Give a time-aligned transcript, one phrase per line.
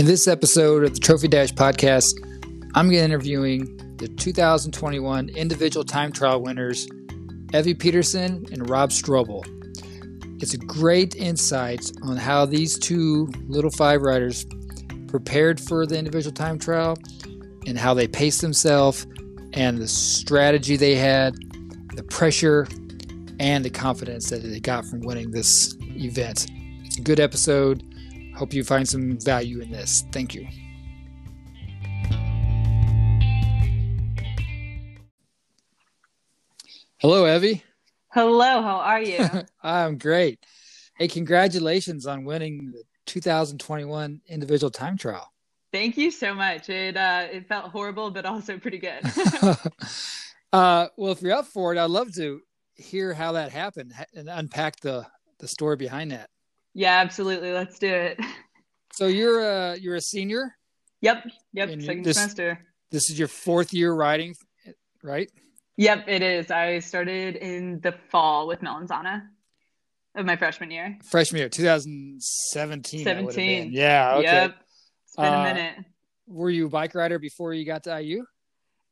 [0.00, 2.14] In this episode of the Trophy Dash podcast,
[2.74, 3.66] I'm interviewing
[3.98, 6.88] the 2021 individual time trial winners,
[7.52, 9.44] Evie Peterson and Rob Strobel.
[10.42, 14.46] It's a great insight on how these two little five riders
[15.06, 16.96] prepared for the individual time trial
[17.66, 19.06] and how they paced themselves
[19.52, 21.34] and the strategy they had,
[21.94, 22.66] the pressure,
[23.38, 26.46] and the confidence that they got from winning this event.
[26.86, 27.84] It's a good episode.
[28.40, 30.02] Hope you find some value in this.
[30.12, 30.48] Thank you.
[36.96, 37.62] Hello, Evie.
[38.08, 39.28] Hello, how are you?
[39.62, 40.42] I'm great.
[40.96, 45.30] Hey, congratulations on winning the 2021 individual time trial.
[45.70, 46.70] Thank you so much.
[46.70, 49.02] It uh, it felt horrible, but also pretty good.
[50.54, 52.40] uh, well, if you're up for it, I'd love to
[52.72, 55.06] hear how that happened and unpack the
[55.40, 56.30] the story behind that.
[56.74, 57.52] Yeah, absolutely.
[57.52, 58.20] Let's do it.
[58.92, 60.56] So you're a you're a senior.
[61.00, 61.24] Yep.
[61.52, 61.80] Yep.
[61.80, 62.66] Second this, semester.
[62.90, 64.34] This is your fourth year riding,
[65.02, 65.30] right?
[65.76, 66.50] Yep, it is.
[66.50, 69.22] I started in the fall with Melanzana
[70.14, 70.98] of my freshman year.
[71.10, 73.04] Freshman year, 2017.
[73.04, 73.72] 17.
[73.72, 74.16] Yeah.
[74.16, 74.24] Okay.
[74.24, 74.56] Yep.
[75.06, 75.74] It's been uh, a minute.
[76.26, 78.24] Were you a bike rider before you got to IU?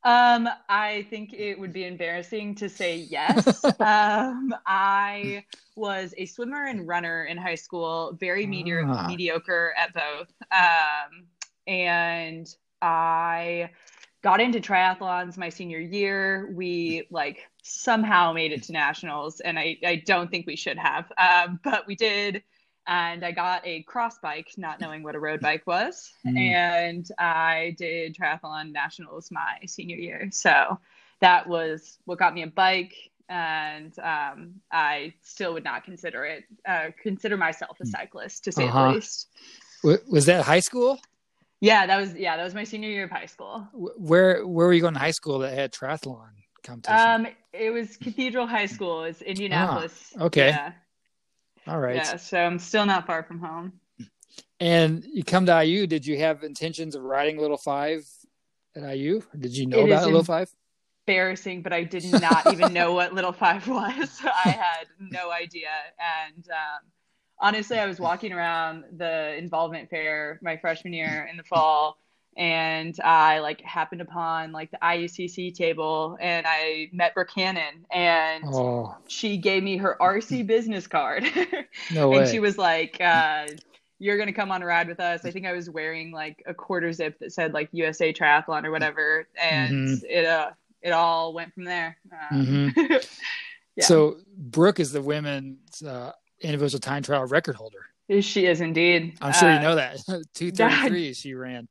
[0.09, 3.63] Um, I think it would be embarrassing to say yes.
[3.79, 5.45] um, I
[5.77, 9.07] was a swimmer and runner in high school, very ah.
[9.07, 10.33] mediocre at both.
[10.51, 11.27] Um,
[11.67, 12.49] and
[12.81, 13.69] I
[14.23, 16.51] got into triathlons my senior year.
[16.55, 21.13] We like somehow made it to nationals, and I, I don't think we should have,
[21.19, 22.43] um, but we did.
[22.89, 26.11] And I got a cross bike, not knowing what a road bike was.
[26.27, 26.39] Mm.
[26.39, 30.31] And I did triathlon nationals my senior year.
[30.33, 30.81] So
[31.21, 32.95] that was what got me a bike.
[33.29, 37.91] And um, I still would not consider it, uh, consider myself a hmm.
[37.91, 38.89] cyclist to say uh-huh.
[38.89, 39.29] the least.
[39.85, 40.99] Was that high school?
[41.61, 43.69] Yeah, that was yeah, that was my senior year of high school.
[43.75, 46.31] Where where were you going to high school that had triathlon
[46.63, 47.27] competition?
[47.27, 49.05] Um, it was Cathedral High School.
[49.05, 50.15] It's Indianapolis.
[50.19, 50.49] Ah, okay.
[50.49, 50.73] Yeah.
[51.69, 51.97] All right.
[51.97, 53.73] Yeah, so I'm still not far from home.
[54.59, 55.87] And you come to IU.
[55.87, 58.09] Did you have intentions of riding Little Five
[58.75, 59.23] at IU?
[59.39, 60.51] Did you know it about Little Five?
[61.07, 64.21] Embarrassing, but I did not even know what Little Five was.
[64.25, 65.69] I had no idea,
[65.99, 66.91] and um,
[67.39, 71.99] honestly, I was walking around the involvement fair my freshman year in the fall
[72.39, 78.45] and I like happened upon like the IUCC table and I met Brooke Hannon and
[78.47, 78.97] oh.
[79.09, 81.25] she gave me her RC business card.
[81.93, 82.19] no way.
[82.19, 83.49] and she was like, uh,
[83.99, 85.25] you're going to come on a ride with us.
[85.25, 88.71] I think I was wearing like a quarter zip that said like USA triathlon or
[88.71, 89.27] whatever.
[89.43, 90.07] And mm-hmm.
[90.09, 90.51] it, uh,
[90.81, 91.99] it all went from there.
[92.31, 92.93] Um, mm-hmm.
[93.75, 93.85] yeah.
[93.85, 97.87] So Brooke is the women's, uh, individual time trial record holder.
[98.21, 99.19] She is indeed.
[99.21, 99.99] I'm sure uh, you know that.
[100.35, 101.69] 233 she ran.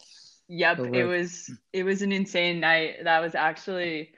[0.49, 3.03] Yep, it was it was an insane night.
[3.03, 4.11] That was actually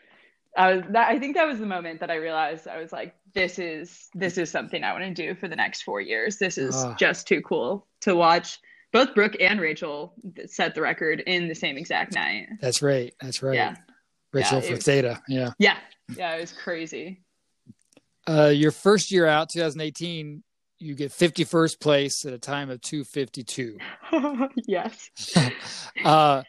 [0.56, 3.16] I was that I think that was the moment that I realized I was like
[3.34, 6.38] this is this is something I want to do for the next 4 years.
[6.38, 8.60] This is just too cool to watch
[8.92, 10.14] both Brooke and Rachel
[10.48, 12.48] set the record in the same exact night.
[12.60, 13.14] That's right.
[13.22, 13.56] That's right.
[13.56, 13.76] Yeah.
[14.34, 15.22] Rachel yeah, for Theta.
[15.28, 15.52] Yeah.
[15.60, 15.78] Yeah.
[16.16, 17.22] Yeah, it was crazy.
[18.28, 20.44] Uh, your first year out, 2018,
[20.80, 23.78] you get 51st place at a time of 252.
[24.68, 25.10] yes.
[26.06, 26.44] uh,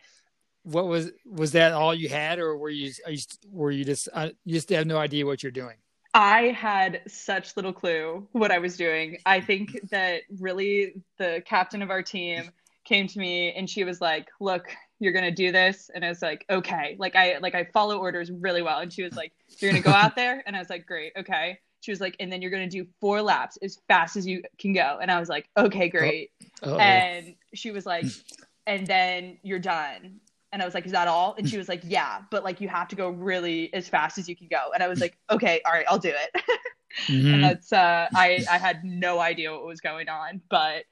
[0.62, 3.18] what was was that all you had, or were you, you
[3.50, 5.76] were you just uh, you just have no idea what you're doing?
[6.12, 9.18] I had such little clue what I was doing.
[9.24, 12.50] I think that really the captain of our team
[12.84, 16.20] came to me and she was like, "Look, you're gonna do this," and I was
[16.20, 19.70] like, "Okay." Like I like I follow orders really well, and she was like, "You're
[19.70, 22.42] gonna go out there," and I was like, "Great, okay." She was like, and then
[22.42, 24.98] you're going to do four laps as fast as you can go.
[25.00, 26.30] And I was like, okay, great.
[26.62, 26.76] Oh.
[26.76, 28.04] And she was like,
[28.66, 30.20] and then you're done.
[30.52, 31.34] And I was like, is that all?
[31.38, 34.28] And she was like, yeah, but like you have to go really as fast as
[34.28, 34.70] you can go.
[34.74, 36.42] And I was like, okay, all right, I'll do it.
[37.06, 37.34] mm-hmm.
[37.34, 40.84] And that's, uh, I, I had no idea what was going on, but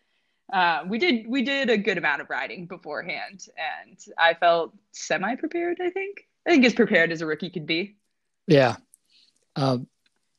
[0.52, 5.35] uh, we did, we did a good amount of riding beforehand and I felt semi
[5.35, 6.26] prepared, I think.
[6.46, 7.96] I think as prepared as a rookie could be.
[8.46, 8.76] Yeah.
[9.56, 9.88] Um,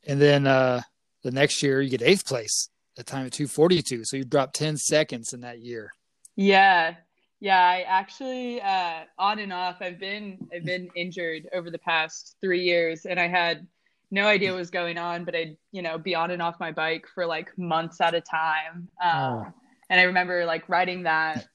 [0.08, 0.82] and then uh,
[1.24, 4.78] the next year you get eighth place at time of 242 so you dropped 10
[4.78, 5.92] seconds in that year.
[6.36, 6.96] Yeah.
[7.40, 12.36] Yeah i actually uh, on and off i've been i've been injured over the past
[12.42, 13.66] three years and i had
[14.12, 16.72] no idea what was going on but i'd you know be on and off my
[16.72, 18.90] bike for like months at a time.
[19.02, 19.48] Um, oh.
[19.90, 21.48] and i remember like riding that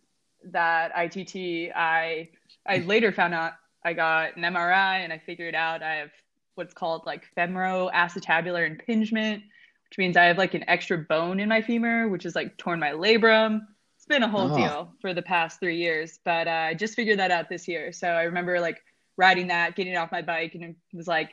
[0.45, 2.29] that itt i
[2.67, 3.53] i later found out
[3.85, 6.11] i got an mri and i figured out i have
[6.55, 9.43] what's called like femoroacetabular impingement,
[9.91, 12.79] which means I have like an extra bone in my femur, which is like torn
[12.81, 13.61] my labrum.
[13.97, 14.57] it's been a whole Oh.
[14.57, 17.93] deal for the past three years, but uh, I just figured that out this year.
[17.93, 18.83] So I remember like
[19.17, 21.31] riding that, getting off my bike, and it was like,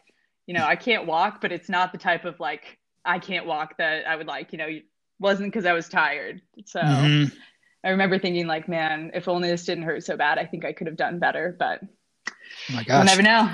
[0.48, 3.78] you know, I can't walk, but it's not the type of like I can't walk
[3.78, 4.52] that I would like.
[4.52, 4.86] You know, it
[5.20, 6.42] wasn't because I was tired.
[6.66, 7.32] So Mhm.
[7.84, 10.74] I remember thinking like, man, if only this didn't hurt so bad, I think I
[10.74, 11.56] could have done better.
[11.58, 11.82] But
[12.70, 13.50] Oh my we'll never know.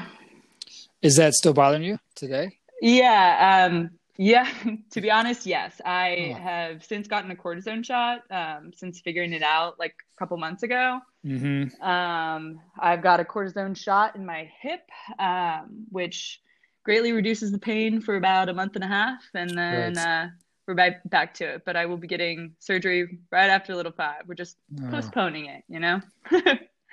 [1.02, 2.58] Is that still bothering you today?
[2.82, 3.68] Yeah.
[3.70, 4.48] Um, yeah.
[4.92, 5.80] to be honest, yes.
[5.86, 6.40] I Oh.
[6.40, 10.64] have since gotten a cortisone shot um, since figuring it out like a couple months
[10.64, 11.00] ago.
[11.26, 11.82] Mm-hmm.
[11.84, 14.82] Um, I've got a cortisone shot in my hip,
[15.20, 16.42] um, which
[16.84, 19.22] greatly reduces the pain for about a month and a half.
[19.34, 20.26] And then Right.
[20.26, 20.28] uh,
[20.68, 21.64] we're back, back to it.
[21.66, 24.24] But I will be getting surgery right after little five.
[24.26, 24.90] We're just Oh.
[24.90, 26.02] postponing it, you know?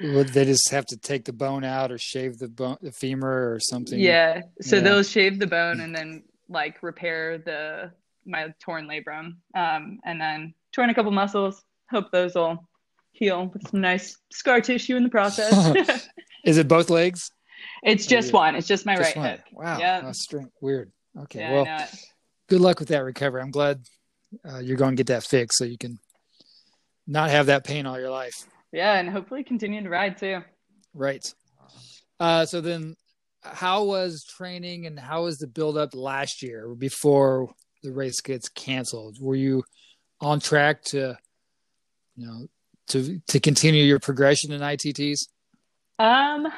[0.01, 3.53] Would they just have to take the bone out or shave the bone, the femur
[3.55, 3.99] or something?
[3.99, 4.43] Yeah.
[4.61, 4.83] So Yeah.
[4.83, 7.93] they'll shave the bone and then like repair the
[8.27, 11.63] my torn labrum, um, and then torn a couple muscles.
[11.91, 12.69] Hope those will
[13.13, 16.09] heal with some nice scar tissue in the process.
[16.45, 17.31] Is it both legs?
[17.83, 18.35] it's just Yeah.
[18.35, 18.57] one.
[18.57, 19.31] It's just my Just right one.
[19.31, 19.41] hip.
[19.53, 19.79] Wow.
[19.79, 20.11] Yeah.
[20.13, 20.49] Strange.
[20.61, 20.91] Weird.
[21.25, 21.39] Okay.
[21.41, 21.95] Yeah, well, I know it.
[22.49, 23.41] good luck with that recovery.
[23.43, 23.83] I'm glad
[24.51, 25.99] uh, you're going to get that fixed so you can
[27.07, 28.47] not have that pain all your life.
[28.75, 30.43] Yeah, and hopefully continue to ride too.
[30.95, 31.33] Right.
[32.19, 32.97] Uh, so then,
[33.41, 37.55] how was training and how was the build up last year before
[37.85, 39.19] the race gets canceled?
[39.21, 39.63] Were you
[40.21, 41.17] on track to,
[42.17, 42.49] you know,
[42.89, 45.29] to to continue your progression in ITTs?
[46.01, 46.49] Um,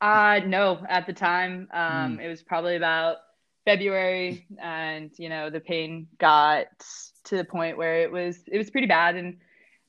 [0.00, 3.18] uh, no, at the time, um, it was probably about
[3.66, 6.68] February, and you know, the pain got
[7.24, 9.36] to the point where it was it was pretty bad, and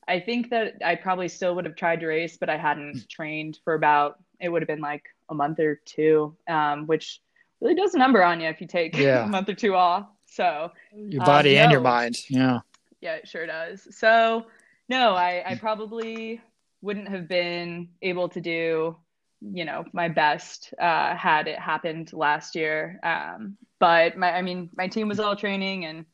[0.08, 2.62] I think that I probably still would have tried to race, but I Hmm.
[2.62, 7.20] hadn't trained for about it would have been like a month or two, um, which
[7.60, 9.24] really does a number on you if you take Yeah.
[9.24, 10.06] a month or two off.
[10.26, 12.16] So Your Um, body and your mind.
[12.30, 12.60] Yeah.
[13.00, 13.86] yeah, it sure does.
[13.96, 14.46] So,
[14.88, 16.40] no, I, I probably
[16.80, 18.96] wouldn't have been able to do,
[19.40, 22.98] you know, my best uh, had it happened last year.
[23.02, 26.06] Um, but my, I mean, my team was all training and,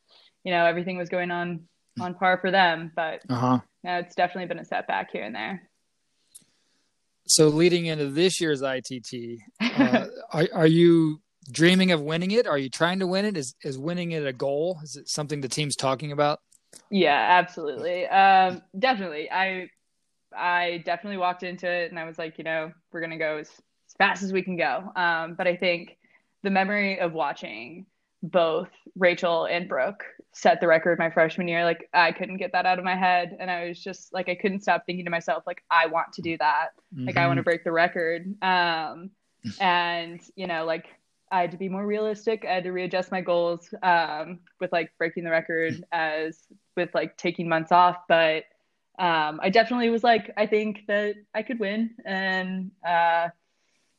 [0.44, 1.68] you know, everything was going on
[2.00, 2.90] on par for them.
[2.96, 3.58] But Uh huh.
[3.84, 5.68] No, it's definitely been a setback here and there.
[7.26, 11.20] So leading into this year's ITT, uh, are are you
[11.50, 12.46] dreaming of winning it?
[12.46, 13.36] Are you trying to win it?
[13.36, 14.78] Is is winning it a goal?
[14.82, 16.40] Is it something the team's talking about?
[16.90, 18.06] Yeah, absolutely.
[18.06, 19.30] Um, definitely.
[19.30, 19.68] I
[20.36, 23.48] I definitely walked into it and I was like, you know, we're gonna go as,
[23.48, 24.90] as fast as we can go.
[24.96, 25.96] Um, but I think
[26.42, 27.86] the memory of watching
[28.22, 30.04] both Rachel and Brooke
[30.34, 33.36] set the record my freshman year, like I couldn't get that out of my head.
[33.38, 36.22] And I was just like I couldn't stop thinking to myself, like, I want to
[36.22, 36.70] do that.
[37.06, 38.34] Like I want to break the record.
[38.42, 39.10] Um,
[39.60, 40.86] and you know, like
[41.30, 42.44] I had to be more realistic.
[42.48, 46.38] I had to readjust my goals um, with like breaking the record as
[46.76, 47.96] with like taking months off.
[48.08, 48.44] But
[48.98, 53.28] um, I definitely was like, I think that I could win, and uh,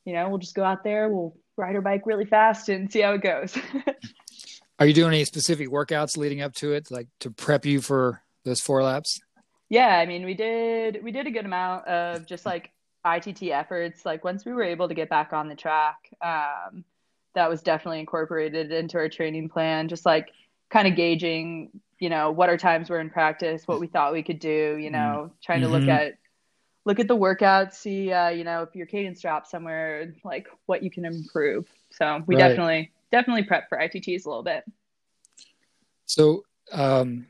[0.05, 3.01] you know, we'll just go out there, we'll ride our bike really fast and see
[3.01, 3.57] how it goes.
[4.79, 8.21] Are you doing any specific workouts leading up to it, like to prep you for
[8.43, 9.19] those four laps?
[9.69, 12.71] yeah, I mean, we did we did a good amount of just like
[13.03, 14.05] ITT efforts.
[14.05, 16.83] Like once we were able to get back on the track, um,
[17.33, 19.87] that was definitely incorporated into our training plan.
[19.87, 20.29] Just like
[20.69, 24.23] kind of gauging, you know, what our times were in practice, what we thought we
[24.23, 24.77] could do.
[24.79, 25.89] You know, trying to look Mhm.
[25.89, 26.13] at
[26.85, 30.83] look at the workouts, see, uh, you know, if your cadence drops somewhere, like what
[30.83, 31.67] you can improve.
[31.91, 32.35] So we Right.
[32.35, 34.63] definitely definitely prep for ITTs a little bit.
[36.05, 37.27] So, um,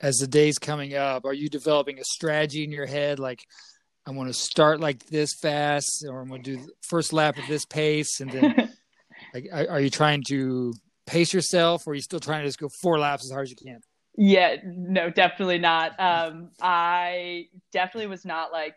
[0.00, 3.18] as the days coming up, are you developing a strategy in your head?
[3.18, 3.40] Like,
[4.06, 7.38] I want to start like this fast, or I'm going to do the first lap
[7.38, 8.72] at this pace, and then
[9.34, 10.72] like, are, you trying to
[11.06, 13.50] pace yourself, or are you still trying to just go four laps as hard as
[13.50, 13.80] you can?
[14.16, 15.98] Yeah, no, definitely not.
[15.98, 18.76] Um, I definitely was not like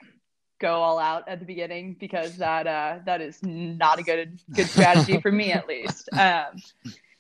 [0.60, 4.70] go all out at the beginning because that uh, that is not a good good
[4.72, 6.10] strategy for me at least.
[6.18, 6.62] Um,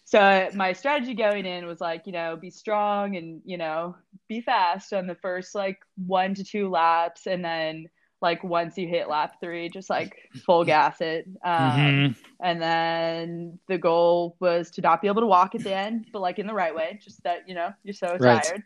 [0.05, 3.95] so my strategy going in was like you know be strong and you know
[4.27, 7.87] be fast on the first like one to two laps, and then
[8.21, 11.25] like once you hit lap three, just like full gas it.
[11.43, 12.15] Um, Mhm.
[12.41, 16.19] and then the goal was to not be able to walk at the end, but
[16.21, 18.43] like in the right way, just that, you know, you're so Right.
[18.43, 18.63] tired.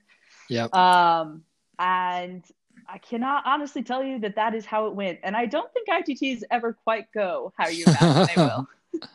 [0.50, 0.74] Yep.
[0.74, 1.44] Um,
[1.80, 2.44] and
[2.88, 5.20] I cannot honestly tell you that that is how it went.
[5.24, 8.68] And I don't think ITTs ever quite go how you imagine they will.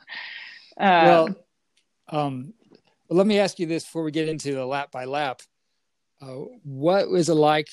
[0.81, 1.29] Um, well,
[2.09, 2.55] um,
[3.09, 5.41] well, let me ask you this before we get into the lap by lap.
[6.23, 7.67] Uh, what was it like?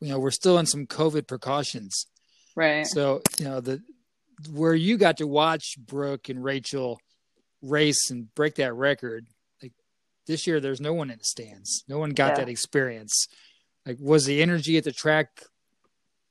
[0.00, 2.06] You know, we're still in some COVID precautions.
[2.56, 2.86] right.
[2.86, 3.82] So, you know, the
[4.50, 6.98] where you got to watch Brooke and Rachel
[7.60, 9.26] race and break that record,
[9.62, 9.72] like
[10.26, 11.84] this year, there's no one in the stands.
[11.88, 12.36] No one got Yeah.
[12.44, 13.28] that experience.
[13.86, 15.42] Like, was the energy at the track?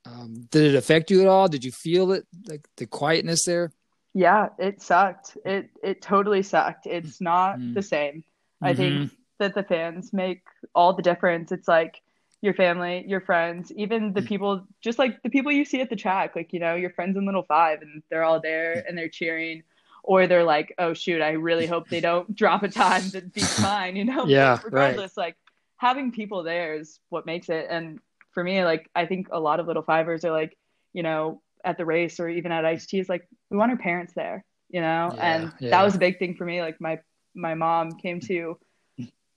[0.06, 1.48] Um, did it affect you at all?
[1.48, 3.72] Did you feel it, like the quietness there?
[4.14, 5.36] Yeah, it sucked.
[5.44, 6.86] It it totally sucked.
[6.86, 7.74] It's not Mm.
[7.74, 8.24] the same.
[8.62, 8.76] I Mhm.
[8.76, 10.42] think that the fans make
[10.74, 11.52] all the difference.
[11.52, 12.00] It's like
[12.40, 14.26] your family, your friends, even the Mm.
[14.26, 17.16] people, just like the people you see at the track, like, you know, your friends
[17.16, 19.62] in Little Five, and they're all there and they're cheering,
[20.02, 23.58] or they're like, oh, shoot, I really hope they don't drop a time that beats
[23.60, 24.26] mine, you know?
[24.26, 24.72] Yeah, But right.
[24.72, 25.36] regardless, like,
[25.80, 27.66] having people there is what makes it.
[27.70, 28.00] And
[28.32, 30.54] for me, like, I think a lot of Little Fivers are like,
[30.92, 34.12] you know, at the race or even at ITT is like, we want our parents
[34.12, 35.10] there, you know?
[35.14, 35.70] Yeah, and yeah.
[35.70, 36.60] that was a big thing for me.
[36.60, 37.00] Like, my
[37.34, 38.58] my mom came to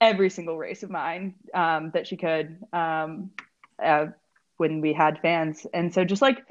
[0.01, 3.31] every single race of mine um, that she could um,
[3.81, 4.07] uh,
[4.57, 5.65] when we had fans.
[5.73, 6.43] And so just like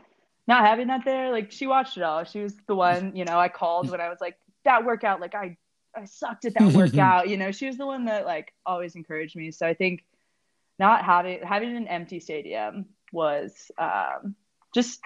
[0.46, 2.24] not having that there, like she watched it all.
[2.24, 5.34] She was the one, you know, I called when I was like, that workout, like
[5.34, 5.58] I,
[5.94, 7.28] I sucked at that workout.
[7.28, 9.50] You know, she was the one that like always encouraged me.
[9.50, 10.04] So I think
[10.78, 14.34] not having, having an empty stadium was um,
[14.74, 15.00] just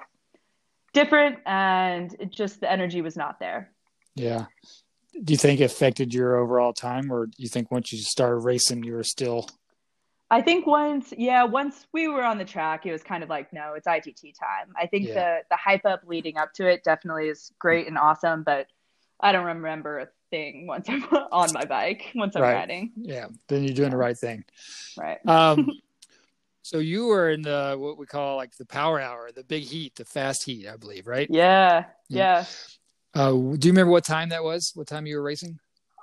[0.93, 3.73] different and it just, the energy was not there.
[4.15, 4.47] Yeah.
[5.23, 8.41] Do you think it affected your overall time, or do you think once you started
[8.41, 9.49] racing, you were still?
[10.31, 13.51] I think once, yeah, once we were on the track, it was kind of like,
[13.53, 14.75] no, it's ITT time.
[14.79, 15.15] I think Yeah.
[15.15, 18.67] the the hype up leading up to it definitely is great and awesome, but
[19.21, 21.03] I don't remember thing once I'm
[21.33, 22.55] on my bike, once I'm Right.
[22.55, 22.93] riding.
[22.97, 24.45] Yeah, then you're doing the right thing.
[24.97, 25.19] Right.
[25.27, 25.71] Um,
[26.63, 29.95] so you were in the what we call like the power hour, the big heat,
[29.97, 31.29] the fast heat, I believe, right?
[31.31, 31.85] Yeah.
[32.09, 32.45] Yeah.
[33.15, 33.21] Yeah.
[33.23, 34.73] Uh, do you remember what time that was?
[34.75, 35.59] What time you were racing?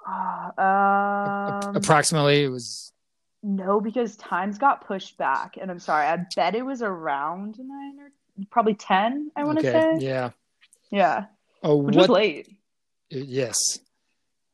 [0.08, 2.92] Ah, Um, Approximately, it was.
[3.44, 6.08] no, because times got pushed back, and I'm sorry.
[6.08, 8.12] I bet it was around nine or
[8.50, 9.32] probably ten.
[9.36, 10.00] I want to okay.
[10.00, 10.06] say.
[10.06, 10.32] Yeah.
[10.92, 11.26] Yeah.
[11.62, 12.10] Oh, Which what?
[12.10, 12.50] was late.
[13.10, 13.80] Yes.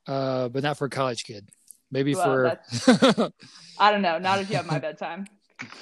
[0.09, 1.47] Uh, but not for a college kid.
[1.91, 3.31] Maybe Well, for.
[3.77, 4.17] I don't know.
[4.17, 5.27] Not if you have my bedtime.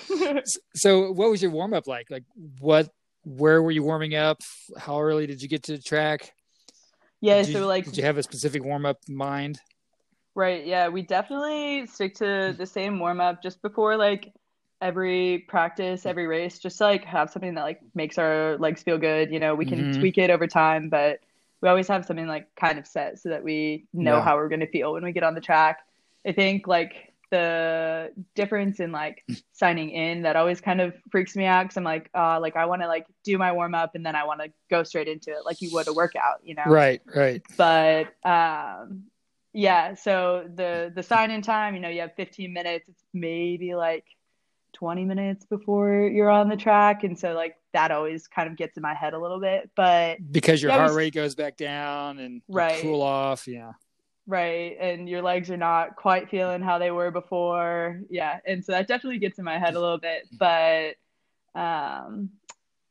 [0.75, 2.11] so, what was your warm up like?
[2.11, 2.23] Like,
[2.59, 2.89] what?
[3.23, 4.41] Where were you warming up?
[4.77, 6.33] How early did you get to the track?
[7.21, 7.41] yeah.
[7.41, 9.59] Did you, so like did you have a specific warm up mind?
[10.35, 10.65] Right.
[10.65, 10.89] Yeah.
[10.89, 14.33] We definitely stick to the same warm up just before like
[14.81, 18.97] every practice, every race, just to, like have something that like makes our legs feel
[18.97, 19.31] good.
[19.31, 19.99] You know, we can Mhm.
[19.99, 21.19] tweak it over time, but
[21.61, 24.23] we always have something like kind of set so that we know Yeah.
[24.23, 25.79] how we're going to feel when we get on the track.
[26.25, 31.45] I think like the difference in like signing in that always kind of freaks me
[31.45, 34.05] out because I'm like, uh, like I want to like do my warm up and
[34.05, 36.63] then I want to go straight into it like you would a workout, you know?
[36.65, 37.01] Right.
[37.13, 37.41] Right.
[37.57, 39.03] but um
[39.53, 43.73] yeah so the the sign in time you know you have 15 minutes it's maybe
[43.73, 44.03] like
[44.77, 48.77] 20 minutes before you're on the track and so like that always kind of gets
[48.77, 51.57] in my head a little bit but Because your Yeah, heart was- rate goes back
[51.57, 52.79] down and Right.
[52.83, 53.47] cool off.
[53.47, 53.71] Yeah.
[54.27, 58.71] right and your legs are not quite feeling how they were before yeah and so
[58.73, 60.95] that definitely gets in my head a little bit but
[61.55, 62.29] um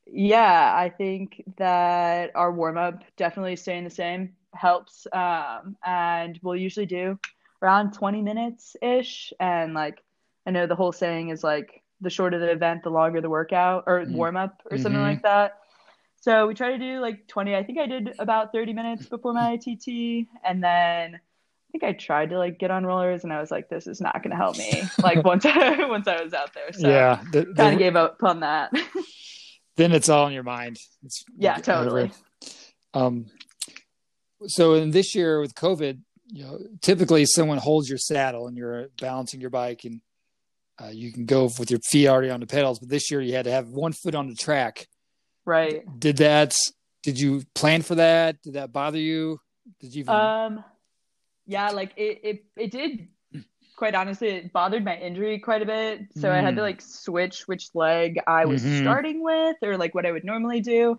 [0.07, 6.57] yeah i think that our warm up definitely staying the same helps um and we'll
[6.57, 7.19] usually do
[7.63, 10.03] around 20 minutes ish and like
[10.47, 13.85] i know the whole saying is like the shorter the event the longer the workout
[13.87, 14.13] or Mm.
[14.13, 15.11] warm up or something Mhm.
[15.11, 15.59] like that
[16.21, 19.33] so we try to do like 20 i think i did about 30 minutes before
[19.33, 23.41] my itt and then i think i tried to like get on rollers and i
[23.41, 26.33] was like this is not going to help me like once i once i was
[26.35, 27.23] out there so yeah.
[27.33, 28.73] The, the- kind of gave up on that
[29.77, 30.79] then it's all in your mind.
[31.05, 32.11] It's Yeah, totally.
[32.95, 33.27] Um,
[34.47, 36.01] so in this year with COVID,
[36.33, 40.01] you know, typically someone holds your saddle and you're balancing your bike and
[40.83, 42.79] uh, you can go with your feet already on the pedals.
[42.79, 44.87] But this year you had to have one foot on the track.
[45.45, 46.55] right Did that?
[47.03, 48.43] Did you plan for that?
[48.43, 49.41] Did that bother you?
[49.81, 50.15] Did you even?
[50.15, 50.65] Um,
[51.47, 53.09] yeah, like it, it, it did.
[53.77, 56.07] Quite honestly, it bothered my injury quite a bit.
[56.17, 56.65] So I had to Mm.
[56.65, 58.81] like switch which leg I was Mhm.
[58.81, 60.99] starting with, or like what I would normally do.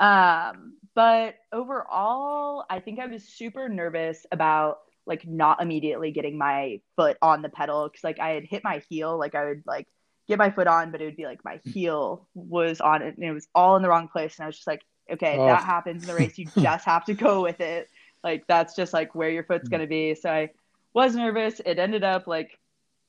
[0.00, 6.80] Um, but overall, I think I was super nervous about like not immediately getting my
[6.96, 9.86] foot on the pedal because like I had hit my heel, like I would like
[10.28, 13.24] get my foot on, but it would be like my heel was on it and
[13.24, 14.82] it was all in the wrong place, and I was just like,
[15.12, 15.46] okay, Oh.
[15.46, 16.38] that happens in the race.
[16.38, 17.88] You just have to go with it.
[18.22, 20.14] Like that's just like where your foot's going to be.
[20.14, 20.50] So i
[20.94, 21.60] was nervous.
[21.64, 22.58] It ended up like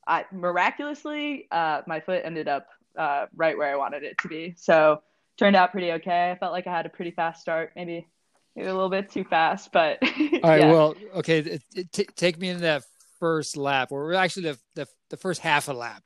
[0.07, 4.53] i miraculously uh my foot ended up uh right where i wanted it to be.
[4.57, 5.01] So
[5.37, 6.31] turned out pretty okay.
[6.31, 8.07] I felt like i had a pretty fast start maybe
[8.55, 10.09] maybe a little bit too fast but all
[10.43, 10.61] right.
[10.61, 10.71] yeah.
[10.71, 11.39] Well, okay.
[11.39, 12.83] It, it, t- take me into that
[13.19, 16.03] first lap, or actually the the, the first half a lap.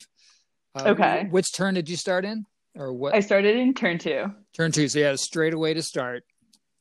[0.76, 1.28] Uh, Okay.
[1.32, 3.16] Which turn did you start in, or what?
[3.16, 4.26] i started in turn two
[4.56, 4.88] turn two.
[4.88, 6.24] So you had a straightaway to start.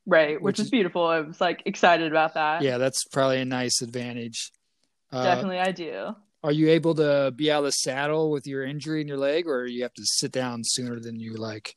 [0.07, 3.45] right which, Which is- beautiful i was like excited about that Yeah, that's probably a
[3.45, 4.51] nice advantage.
[5.13, 8.65] Uh, definitely i do are you able to be out of the saddle with your
[8.65, 11.75] injury in your leg, or you have to sit down sooner than you like?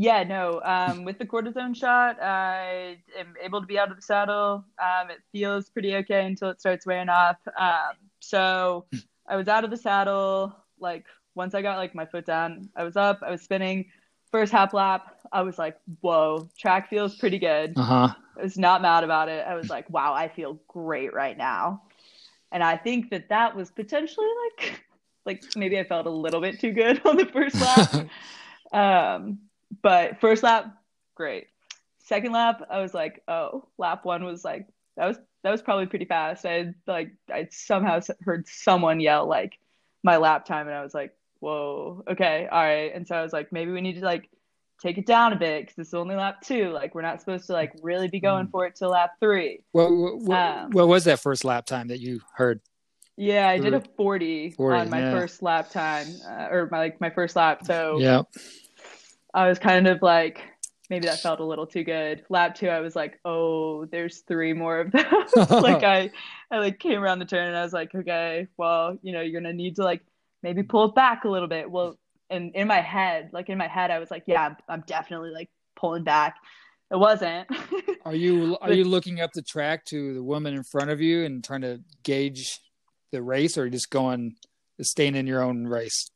[0.00, 0.60] Yeah, no.
[0.62, 4.64] Um, with the cortisone shot, I am able to be out of the saddle.
[4.80, 7.36] Um, it feels pretty okay until it starts wearing off.
[7.58, 8.84] Um, so
[9.26, 10.54] I was out of the saddle.
[10.78, 13.24] Like once I got like my foot down, I was up.
[13.26, 13.86] I was spinning.
[14.30, 18.14] First half lap, I was like, "Whoa, track feels pretty good." Uh huh.
[18.38, 19.44] I was not mad about it.
[19.48, 21.82] I was like, "Wow, I feel great right now."
[22.52, 24.84] And I think that that was potentially like,
[25.26, 28.06] like maybe I felt a little bit too good on the first lap.
[28.72, 29.40] um,
[29.82, 30.76] but first lap,
[31.14, 31.46] great.
[32.04, 35.86] Second lap, I was like, oh, lap one was like that was that was probably
[35.86, 36.44] pretty fast.
[36.44, 39.58] I like I somehow heard someone yell like
[40.02, 42.94] my lap time, and I was like, whoa, okay, all right.
[42.94, 44.28] And so I was like, maybe we need to like
[44.80, 46.70] take it down a bit because this is only lap two.
[46.70, 48.50] Like we're not supposed to like really be going mm.
[48.50, 49.60] for it till lap three.
[49.72, 52.60] What what, um, what was that first lap time that you heard?
[53.16, 55.10] Yeah, I did a 40, 40 on my yeah.
[55.10, 57.64] first lap time, uh, or my like my first lap.
[57.64, 58.22] So yeah,
[59.34, 60.42] I was kind of like,
[60.90, 62.24] maybe that felt a little too good.
[62.28, 65.50] Lap two, I was like, oh, there's three more of those.
[65.50, 66.10] like I,
[66.50, 69.40] I like came around the turn and I was like, okay, well, you know, you're
[69.40, 70.02] gonna need to like
[70.42, 71.70] maybe pull it back a little bit.
[71.70, 71.98] Well,
[72.30, 75.30] and in my head, like in my head, I was like, yeah, I'm, I'm definitely
[75.30, 76.36] like pulling back.
[76.90, 77.48] It wasn't.
[78.04, 81.24] are you are you looking up the track to the woman in front of you
[81.24, 82.60] and trying to gauge
[83.12, 84.36] the race, or just going
[84.80, 86.10] staying in your own race?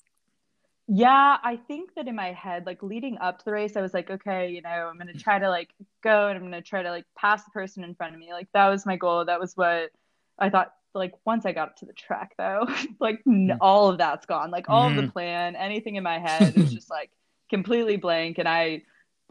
[0.95, 3.95] Yeah, I think that in my head, like leading up to the race, I was
[3.95, 5.71] like, okay, you know, I'm gonna try to like
[6.03, 8.31] go and I'm gonna try to like pass the person in front of me.
[8.31, 9.25] Like that was my goal.
[9.25, 9.91] That was what
[10.39, 10.75] I thought.
[10.95, 12.67] Like once I got to the track, though,
[13.01, 13.59] like n- mm.
[13.63, 14.51] all of that's gone.
[14.51, 14.99] Like all mm-hmm.
[14.99, 15.13] of the mm.
[15.15, 17.09] plan, anything in my head is just like
[17.49, 18.83] completely blank, and I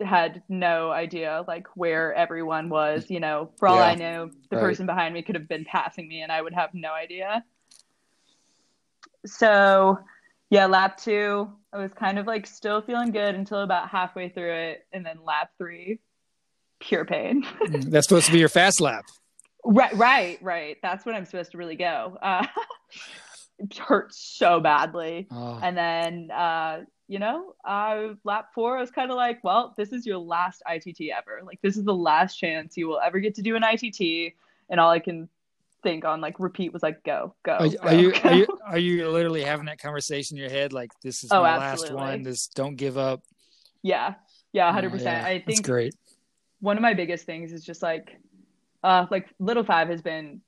[0.04, 3.08] had no idea like where everyone was.
[3.08, 4.64] You know, for all yeah, I knew, the right.
[4.64, 7.46] person behind me could have been passing me, and I would have no idea.
[9.28, 10.00] So
[10.52, 14.52] yeah, lap two, I was kind of like still feeling good until about halfway through
[14.52, 14.86] it.
[14.92, 16.00] And then lap three,
[16.80, 17.44] pure pain.
[17.62, 19.06] Mm, that's supposed to be your fast lap.
[19.64, 20.78] Right, right, right.
[20.82, 22.18] That's when I'm supposed to really go.
[22.22, 22.46] Uh,
[23.60, 25.28] it hurt so badly.
[25.32, 25.60] Oh.
[25.64, 29.94] And then, uh, you know, uh, lap four, I was kind of like, well, this
[29.94, 31.44] is your last ITT ever.
[31.46, 34.34] Like, this is the last chance you will ever get to do an ITT.
[34.70, 35.30] And all I can
[35.84, 37.54] think on like repeat was like go go.
[37.54, 38.20] Are, go, are you go.
[38.24, 41.42] are you are you literally having that conversation in your head like this is oh,
[41.42, 41.96] my absolutely.
[41.96, 42.24] last one?
[42.24, 43.22] This don't give up.
[43.82, 44.16] Yeah,
[44.54, 45.26] yeah, hundred oh, percent.
[45.26, 45.96] I think That's great.
[46.60, 48.20] One of my biggest things is just like,
[48.84, 50.42] uh, like Little Five has been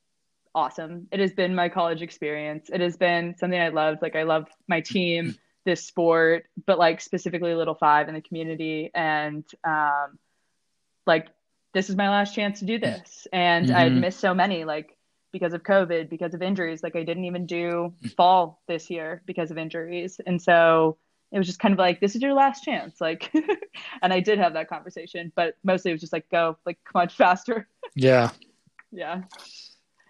[0.54, 1.08] awesome.
[1.10, 2.70] It has been my college experience.
[2.72, 4.02] It has been something I loved.
[4.02, 8.90] Like I love my team, this sport, but like specifically Little Five and the community
[8.94, 10.18] and um,
[11.06, 11.28] like
[11.72, 13.26] this is my last chance to do this.
[13.32, 13.76] And mm-hmm.
[13.76, 14.64] I'd missed so many.
[14.64, 14.96] Like
[15.34, 16.84] because of COVID, because of injuries.
[16.84, 20.20] Like I didn't even do fall this year because of injuries.
[20.24, 20.96] And so
[21.32, 23.00] it was just kind of like, this is your last chance.
[23.00, 23.34] Like,
[24.02, 27.14] and I did have that conversation, but mostly it was just like, go, like, much
[27.16, 27.68] faster.
[27.96, 28.30] Yeah.
[28.90, 29.22] yeah.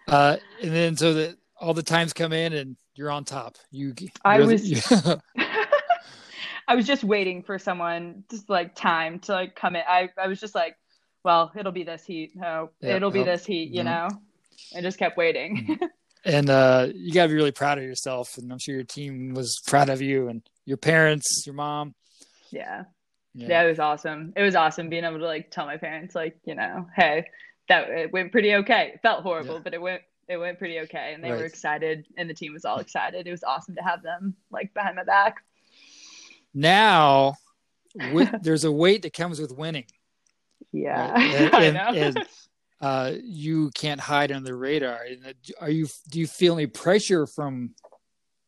[0.07, 3.57] Uh, and then so that all the times come in and you're on top.
[3.69, 4.81] You, I was, you...
[6.67, 9.83] I was just waiting for someone just like time to like come in.
[9.87, 10.77] I, I was just like,
[11.23, 12.31] well, it'll be this heat.
[12.33, 14.07] No, yeah, it'll be this heat, you know?
[14.75, 15.67] I just kept waiting.
[15.67, 15.85] Mm-hmm.
[16.25, 19.33] and uh, you got to be really proud of yourself, and I'm sure your team
[19.33, 21.93] was proud of you and your parents, your mom.
[22.51, 22.83] Yeah.
[23.33, 24.33] yeah, it was awesome.
[24.35, 27.25] It was awesome being able to like tell my parents, like, you know, hey,
[27.67, 28.91] that it went pretty okay.
[28.95, 29.61] It felt horrible, yeah.
[29.63, 31.39] but it went it went pretty okay, and they right.
[31.39, 33.27] were excited, and the team was all excited.
[33.27, 35.43] It was awesome to have them like behind my back.
[36.53, 37.35] Now,
[38.11, 39.85] with, there's a weight that comes with winning.
[40.71, 41.53] Yeah, right?
[41.53, 42.27] and, and, and,
[42.81, 44.99] uh, you can't hide on the radar.
[45.59, 45.87] Are you?
[46.09, 47.73] Do you feel any pressure from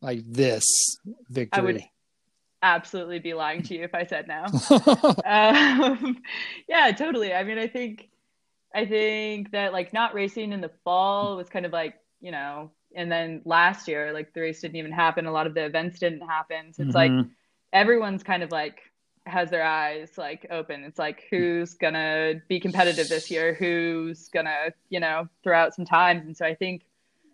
[0.02, 0.66] like this
[1.30, 1.60] victory?
[1.60, 1.84] I would
[2.62, 4.46] absolutely be lying to you if I said no.
[5.26, 6.22] um,
[6.68, 7.34] yeah, totally.
[7.34, 8.10] I mean, I think,
[8.74, 12.72] I think that like not racing in the fall was kind of like you know,
[12.96, 15.26] and then last year like the race didn't even happen.
[15.26, 16.74] A lot of the events didn't happen.
[16.74, 17.18] So it's mm-hmm.
[17.18, 17.28] like
[17.72, 18.82] everyone's kind of like
[19.28, 20.84] has their eyes like open.
[20.84, 23.54] It's like who's gonna be competitive this year?
[23.54, 26.26] Who's gonna, you know, throw out some times?
[26.26, 26.84] And so I think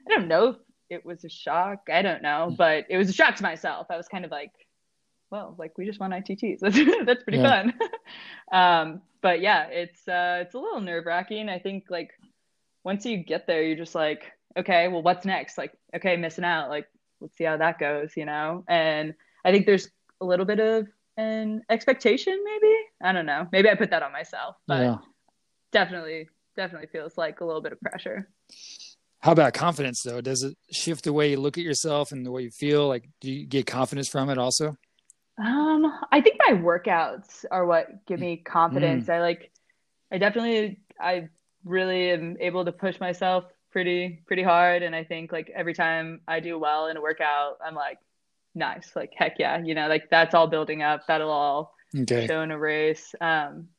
[0.08, 0.56] I don't know if
[0.90, 1.88] it was a shock.
[1.92, 2.56] I don't know, hmm.
[2.56, 3.88] but it was a shock to myself.
[3.90, 4.52] I was kind of like,
[5.30, 6.60] well, like we just won ITTs.
[6.60, 6.76] That's
[7.06, 7.64] that's pretty yeah.
[7.64, 7.74] fun.
[8.52, 11.50] um, but yeah, it's uh, it's a little nerve wracking.
[11.50, 12.12] I think like
[12.84, 15.58] once you get there, you're just like, okay, well, what's next?
[15.58, 16.70] Like, okay, missing out.
[16.70, 16.88] Like,
[17.22, 18.64] let's see how that goes, you know.
[18.68, 19.14] And
[19.46, 19.90] I think there's
[20.22, 24.12] a little bit of an expectation maybe i don't know maybe i put that on
[24.12, 24.98] myself but yeah.
[25.72, 28.28] definitely definitely feels like a little bit of pressure
[29.24, 30.20] how about confidence though?
[30.20, 32.90] Does it shift the way you look at yourself and the way you feel?
[32.90, 34.76] Like, do you get confidence from it also?
[35.42, 39.06] Um, I think my workouts are what give me confidence.
[39.06, 39.14] Mm.
[39.14, 39.50] I like,
[40.12, 41.30] I definitely, I
[41.64, 44.84] really am able to push myself pretty, pretty hard.
[44.84, 48.00] And I think like every time I do well in a workout, I'm like,
[48.56, 51.08] nice, like heck yeah, you know, like that's all building up.
[51.08, 52.28] That'll all okay.
[52.28, 53.14] show in a race.
[53.20, 53.70] Um,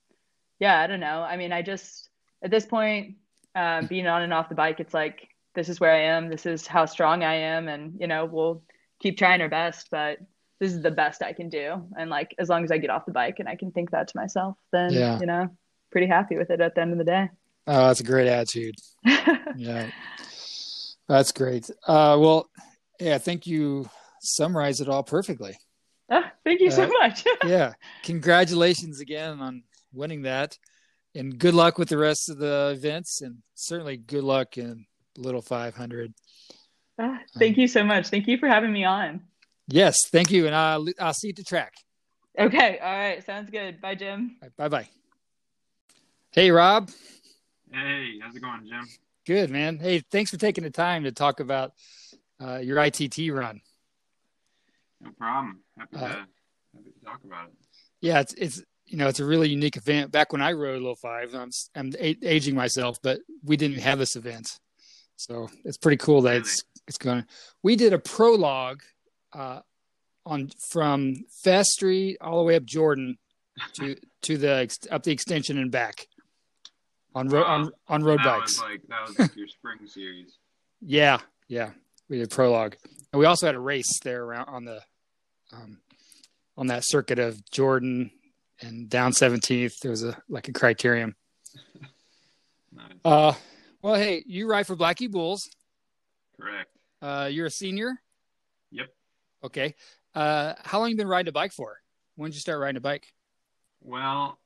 [0.58, 1.22] yeah, I don't know.
[1.22, 2.08] I mean, I just
[2.42, 3.16] at this point,
[3.54, 6.28] um, being on and off the bike, it's like this is where I am.
[6.28, 8.62] This is how strong I am, and you know, we'll
[9.00, 10.18] keep trying our best, but
[10.60, 11.86] this is the best I can do.
[11.98, 14.08] And like, as long as I get off the bike and I can think that
[14.08, 15.18] to myself, then yeah.
[15.18, 15.48] you know,
[15.90, 17.28] pretty happy with it at the end of the day.
[17.66, 18.76] Oh, that's a great attitude.
[19.56, 19.90] yeah,
[21.08, 21.70] that's great.
[21.86, 22.48] Uh, well,
[23.00, 23.88] yeah, thank you
[24.24, 25.56] summarized it all perfectly.
[26.10, 27.24] Oh, thank you so uh, much.
[27.46, 27.74] yeah.
[28.02, 30.58] Congratulations again on winning that.
[31.14, 35.42] And good luck with the rest of the events and certainly good luck in Little
[35.42, 36.12] 500.
[36.98, 38.08] Uh, thank um, you so much.
[38.08, 39.22] Thank you for having me on.
[39.68, 40.46] Yes, thank you.
[40.46, 41.74] And I'll, I'll see you at the track.
[42.38, 42.78] Okay.
[42.78, 43.24] All right.
[43.24, 43.80] Sounds good.
[43.80, 44.36] Bye, Jim.
[44.56, 44.88] Bye bye.
[46.32, 46.90] Hey, Rob.
[47.72, 48.86] Hey, how's it going, Jim?
[49.24, 49.78] Good, man.
[49.78, 51.72] Hey, thanks for taking the time to talk about
[52.42, 53.60] uh, your ITT run.
[55.04, 55.60] No problem.
[55.78, 57.52] Happy, uh, to, happy to talk about it.
[58.00, 60.12] Yeah, it's it's you know it's a really unique event.
[60.12, 64.16] Back when I rode Low Five, I'm I'm aging myself, but we didn't have this
[64.16, 64.48] event,
[65.16, 66.40] so it's pretty cool that really?
[66.40, 67.24] it's it's going.
[67.62, 68.80] We did a prologue
[69.32, 69.60] uh,
[70.26, 73.18] on from Fest Street all the way up Jordan
[73.74, 76.06] to to the up the extension and back
[77.14, 78.60] on road on on road that bikes.
[78.60, 80.38] Like that was like your spring series.
[80.80, 81.70] Yeah, yeah,
[82.08, 82.76] we did a prologue,
[83.12, 84.80] and we also had a race there around on the
[85.54, 85.78] um,
[86.56, 88.10] on that circuit of Jordan
[88.60, 89.78] and down 17th.
[89.80, 91.14] There was a like a criterium.
[92.72, 92.86] nice.
[93.04, 93.34] Uh,
[93.82, 95.48] well, hey, you ride for Black Key Bulls.
[96.40, 96.70] Correct.
[97.02, 97.92] Uh, you're a senior.
[98.70, 98.88] Yep.
[99.44, 99.74] Okay.
[100.14, 101.80] Uh, how long you been riding a bike for?
[102.16, 103.12] When did you start riding a bike?
[103.82, 104.38] Well,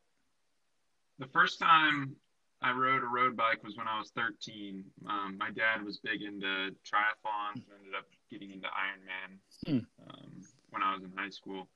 [1.18, 2.16] the first time
[2.60, 4.84] I rode a road bike was when I was 13.
[5.08, 10.10] Um, my dad was big into triathlons and ended up getting into Ironman hmm.
[10.10, 11.68] um, when I was in high school.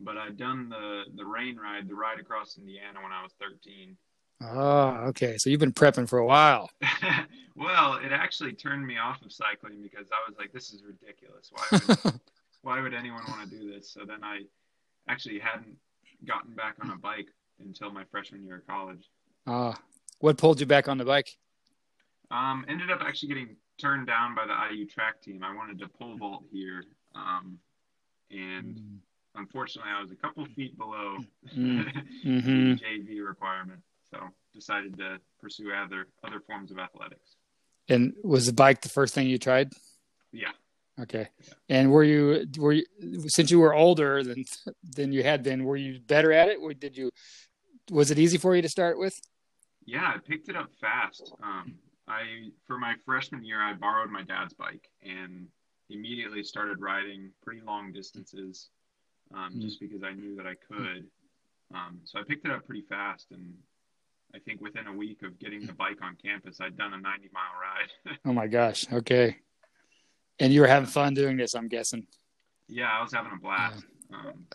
[0.00, 3.96] But I'd done the the RAIN ride, the ride across Indiana when I was 13.
[4.42, 5.38] Oh, okay.
[5.38, 6.70] So you've been prepping for a while.
[7.56, 11.50] well, it actually turned me off of cycling because I was like, this is ridiculous.
[11.50, 12.20] Why would,
[12.62, 13.90] why would anyone want to do this?
[13.90, 14.42] So then I
[15.08, 15.76] actually hadn't
[16.26, 17.28] gotten back on a bike
[17.60, 19.08] until my freshman year of college.
[19.46, 19.74] Ah, uh,
[20.18, 21.30] what pulled you back on the bike?
[22.30, 25.42] Um, ended up actually getting turned down by the IU track team.
[25.44, 27.58] I wanted to pole vault here, um,
[28.30, 28.98] and mm.
[29.34, 31.18] unfortunately, I was a couple feet below
[31.56, 31.86] mm.
[32.24, 32.70] mm-hmm.
[32.74, 34.18] the JV requirement, so
[34.54, 37.36] decided to pursue other other forms of athletics.
[37.88, 39.70] And was the bike the first thing you tried?
[40.32, 40.52] Yeah.
[41.00, 41.28] Okay.
[41.40, 41.54] Yeah.
[41.68, 42.84] And were you were you
[43.28, 44.44] since you were older than
[44.82, 45.64] than you had been?
[45.64, 46.58] Were you better at it?
[46.60, 47.10] Or did you?
[47.90, 49.20] Was it easy for you to start with?
[49.84, 51.32] Yeah, I picked it up fast.
[51.42, 51.76] Um,
[52.08, 55.48] I for my freshman year, I borrowed my dad's bike and
[55.90, 58.70] immediately started riding pretty long distances,
[59.34, 59.60] um, mm.
[59.60, 61.06] just because I knew that I could.
[61.74, 63.54] Um, so I picked it up pretty fast, and
[64.34, 67.30] I think within a week of getting the bike on campus, I'd done a 90
[67.32, 68.18] mile ride.
[68.24, 68.86] oh my gosh!
[68.92, 69.36] Okay,
[70.38, 72.06] and you were having fun doing this, I'm guessing.
[72.68, 73.84] Yeah, I was having a blast.
[74.10, 74.16] Yeah.
[74.16, 74.46] Um,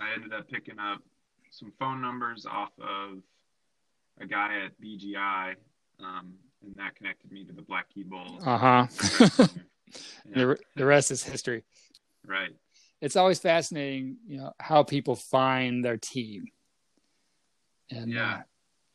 [0.00, 1.02] I ended up picking up
[1.50, 3.18] some phone numbers off of
[4.20, 5.54] a guy at BGI,
[6.00, 8.42] um, and that connected me to the Black Key Bulls.
[8.46, 9.46] Uh huh.
[10.28, 10.34] Yeah.
[10.34, 11.64] the, the rest is history.
[12.26, 12.50] Right.
[13.00, 16.46] It's always fascinating, you know, how people find their team.
[17.90, 18.34] And yeah.
[18.34, 18.42] Uh,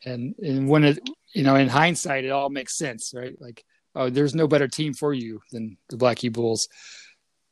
[0.05, 0.99] and and when it,
[1.33, 3.39] you know, in hindsight, it all makes sense, right?
[3.39, 3.63] Like,
[3.95, 6.67] oh, there's no better team for you than the Black Key Bulls.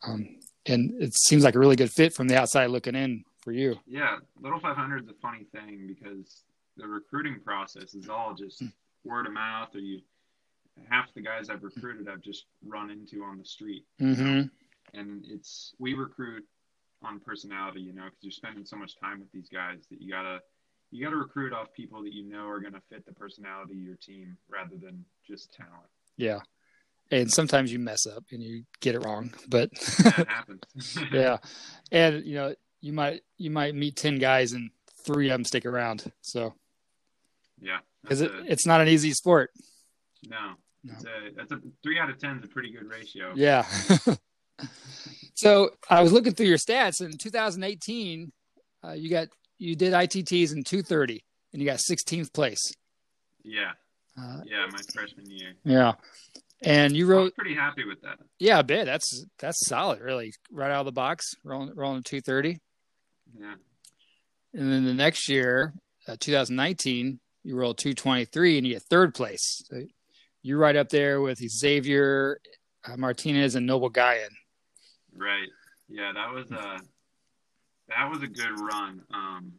[0.03, 3.51] Um, and it seems like a really good fit from the outside looking in for
[3.51, 3.79] you.
[3.87, 6.43] Yeah, Little 500 is a funny thing because
[6.77, 8.67] the recruiting process is all just hmm.
[9.03, 10.01] word of mouth, or you
[10.89, 13.85] half the guys I've recruited I've just run into on the street.
[14.01, 14.25] Mm-hmm.
[14.25, 14.49] You know?
[14.93, 16.43] And it's we recruit
[17.03, 20.11] on personality, you know, because you're spending so much time with these guys that you
[20.11, 20.39] gotta
[20.91, 23.95] you gotta recruit off people that you know are gonna fit the personality of your
[23.95, 25.89] team rather than just talent.
[26.17, 26.39] Yeah.
[27.09, 29.71] And sometimes you mess up and you get it wrong, but
[30.03, 30.97] that happens.
[31.11, 31.37] yeah.
[31.91, 34.69] And you know, you might you might meet ten guys and
[35.03, 36.11] three of them stick around.
[36.21, 36.53] So
[37.61, 39.51] yeah, because it, it's not an easy sport.
[40.27, 40.53] No,
[40.83, 40.93] no.
[40.93, 43.33] It's a, that's a three out of ten is a pretty good ratio.
[43.35, 43.65] Yeah.
[45.35, 48.31] so I was looking through your stats in 2018.
[48.83, 52.73] Uh, you got you did ITTs in 230, and you got 16th place.
[53.43, 53.71] Yeah.
[54.19, 55.53] Uh, yeah, my freshman year.
[55.63, 55.93] Yeah,
[56.63, 58.17] And you wrote, pretty happy with that.
[58.39, 62.21] yeah, I bet that's that's solid, really, right out of the box, rolling rolling two
[62.21, 62.59] thirty.
[63.39, 63.55] Yeah.
[64.53, 65.73] And then the next year,
[66.09, 69.61] uh, 2019, you roll 223 and you get third place.
[69.65, 69.83] So
[70.43, 72.39] you're right up there with Xavier
[72.87, 74.29] uh, Martinez and Noble Guyan.
[75.15, 75.47] Right.
[75.89, 76.79] Yeah, that was a
[77.89, 79.01] that was a good run.
[79.13, 79.51] Um,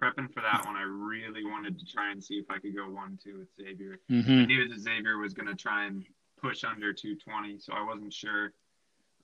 [0.00, 2.88] prepping for that one, I really wanted to try and see if I could go
[2.88, 3.98] one two with Xavier.
[4.08, 4.44] I Mm-hmm.
[4.44, 6.04] knew that Xavier was going to try and
[6.40, 8.52] push under 220, so I wasn't sure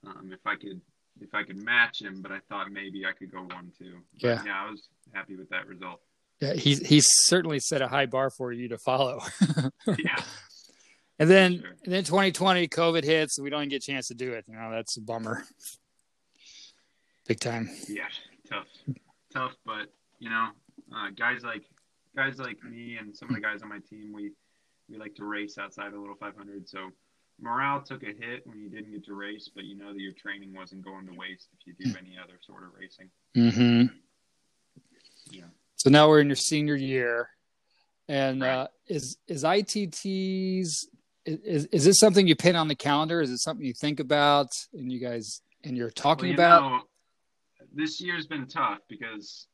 [0.05, 0.81] um, if I could
[1.21, 3.99] if I could match him, but I thought maybe I could go one two.
[4.21, 4.43] But, Yeah.
[4.45, 6.01] yeah, I was happy with that result.
[6.41, 9.21] Yeah, he's he's certainly set a high bar for you to follow.
[9.97, 10.21] Yeah,
[11.23, 11.69] and then Sure.
[11.83, 14.45] and then 2020, COVID hits, we don't even get a chance to do it.
[14.47, 15.43] You know, that's a bummer.
[17.27, 17.69] Big time.
[17.87, 18.07] yeah,
[18.49, 18.67] tough,
[19.31, 19.87] tough, but
[20.19, 20.49] you know,
[20.95, 21.63] uh, guys like
[22.15, 24.31] guys like me and some of the guys on my team, we
[24.89, 26.89] we like to race outside a little 500, so.
[27.41, 30.13] Morale took a hit when you didn't get to race, but you know that your
[30.13, 33.09] training wasn't going to waste if you do any other sort of racing.
[33.35, 33.95] Mm-hmm.
[35.31, 35.45] Yeah.
[35.75, 37.29] So now we're in your senior year,
[38.07, 38.49] and Right.
[38.53, 40.85] uh, is is ITTs
[41.25, 43.21] is is this something you pin on the calendar?
[43.21, 46.61] Is it something you think about and you guys and you're talking Well, you about?
[46.71, 46.81] know,
[47.73, 49.47] this year's been tough because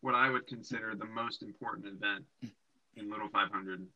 [0.00, 2.24] what I would consider the most important event
[2.96, 3.86] in Little 500,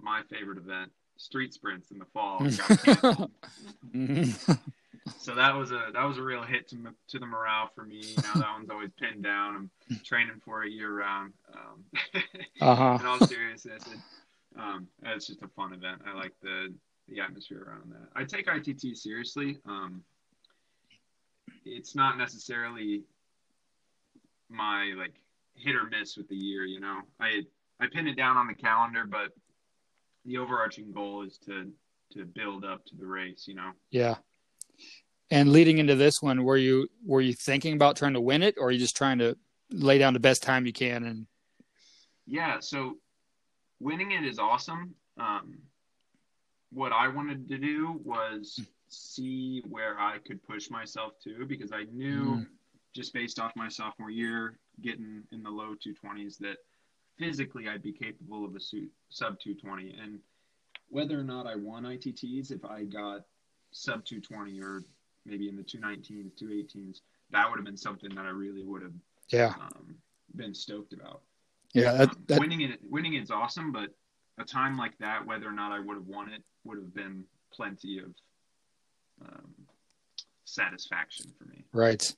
[0.00, 2.38] my favorite event, street sprints in the fall.
[3.94, 4.58] Mhm.
[5.18, 6.76] so that was a that was a real hit to
[7.08, 7.96] to the morale for me.
[7.96, 9.56] You know, that one's always pinned down.
[9.90, 11.32] I'm training for it year round.
[11.54, 11.84] Um,
[12.60, 12.98] Uh-huh.
[13.00, 13.98] In all seriousness, it,
[14.58, 16.02] um, it's just a fun event.
[16.06, 16.74] I like the
[17.08, 18.08] the atmosphere around that.
[18.14, 19.58] I take ITT seriously.
[19.66, 20.02] Um,
[21.64, 23.02] it's not necessarily
[24.48, 25.14] my like
[25.54, 26.64] hit or miss with the year.
[26.64, 27.42] You know, I
[27.80, 29.30] I pin it down on the calendar, but
[30.24, 31.70] the overarching goal is to
[32.12, 33.44] to build up to the race.
[33.46, 33.70] You know.
[33.90, 34.16] Yeah.
[35.32, 38.56] And leading into this one, were you were you thinking about trying to win it,
[38.58, 39.36] or are you just trying to
[39.70, 41.04] lay down the best time you can?
[41.04, 41.26] And
[42.26, 42.96] Yeah, so
[43.80, 44.94] winning it is awesome.
[45.18, 45.58] Um,
[46.72, 51.84] what I wanted to do was see where I could push myself to because I
[51.92, 52.46] knew Mm.
[52.92, 56.58] just based off my sophomore year getting in the low 220s that
[57.18, 60.20] physically I'd be capable of a su- sub 220 and
[60.88, 63.26] whether or not I won ITTs if I got
[63.72, 64.82] sub 220 or
[65.24, 68.94] maybe in the 219s 218s that would have been something that I really would have
[69.28, 69.94] yeah, um,
[70.34, 71.22] been stoked about
[71.74, 73.90] yeah, that, that, winning it winning it's awesome but
[74.38, 77.24] a time like that whether or not i would have won it would have been
[77.52, 78.06] plenty of
[79.22, 79.52] um,
[80.44, 82.14] satisfaction for me right.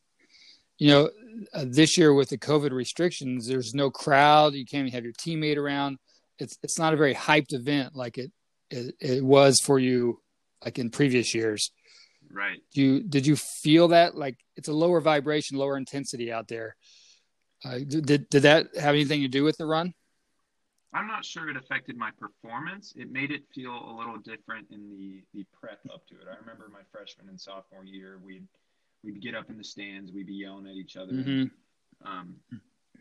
[0.78, 1.10] You know,
[1.54, 4.54] uh, this year with the COVID restrictions, there's no crowd.
[4.54, 5.98] You can't even have your teammate around.
[6.40, 8.32] It's it's not a very hyped event like it
[8.70, 10.20] it, it was for you,
[10.64, 11.70] like in previous years.
[12.32, 16.74] right you did you feel that like it's a lower vibration lower intensity out there
[17.64, 19.92] uh, did did that have anything to do with the run
[20.92, 24.88] i'm not sure it affected my performance it made it feel a little different in
[24.90, 28.46] the the prep up to it i remember my freshman and sophomore year we'd
[29.05, 31.51] we'd get up in the stands we'd be yelling at each other Mhm.
[32.05, 32.37] um,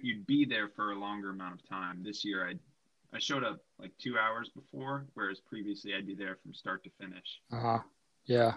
[0.01, 2.01] you'd be there for a longer amount of time.
[2.01, 2.53] This year, I
[3.15, 6.89] I showed up like two hours before, whereas previously I'd be there from start to
[6.99, 7.39] finish.
[7.51, 7.79] uh-huh
[8.25, 8.53] yeah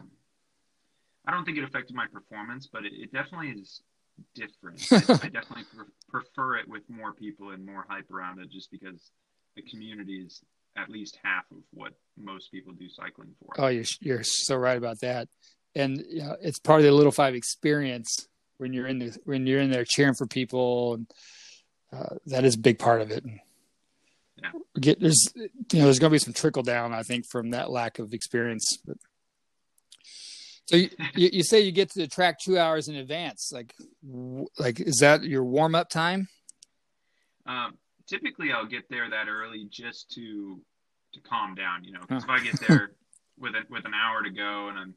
[1.26, 3.82] I don't think it affected my performance, but it, it definitely is
[4.34, 4.80] different.
[4.92, 8.70] I, I definitely pre- prefer it with more people and more hype around it, just
[8.70, 9.10] because
[9.56, 10.42] the community is
[10.76, 13.52] at least half of what most people do cycling for.
[13.58, 15.28] oh you're you're so right about that
[15.76, 18.26] and you know, it's part of the little five experience
[18.58, 21.06] when you're in the when you're in there cheering for people and
[21.92, 23.24] uh, that is a big part of it
[24.42, 24.50] Yeah.
[24.80, 25.48] Get there's you
[25.78, 28.76] know there's going to be some trickle down i think from that lack of experience
[28.84, 28.96] but
[30.66, 33.74] so you, you, say you get to the track two hours in advance like
[34.58, 36.28] like is that your warm-up time
[37.46, 40.60] Um, typically, I'll get there that early just to
[41.12, 42.00] to calm down, you know.
[42.00, 42.32] Because Huh.
[42.34, 42.92] if I get there
[43.38, 44.94] with a, with an hour to go and I'm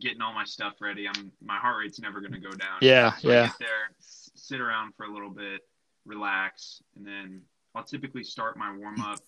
[0.00, 2.78] getting all my stuff ready, I'm my heart rate's never going to go down.
[2.80, 5.60] yeah So I yeah get there, sit around for a little bit,
[6.06, 7.42] relax, and then
[7.74, 9.20] I'll typically start my warm up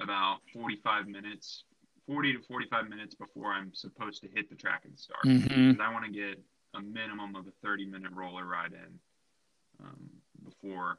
[0.00, 1.64] about 45 minutes,
[2.10, 5.24] 40 to 45 minutes before I'm supposed to hit the track and start.
[5.24, 5.38] hmm
[5.70, 6.42] Because I want to get
[6.74, 8.98] a minimum of a 30 minute roller ride in
[9.84, 10.10] um,
[10.44, 10.98] before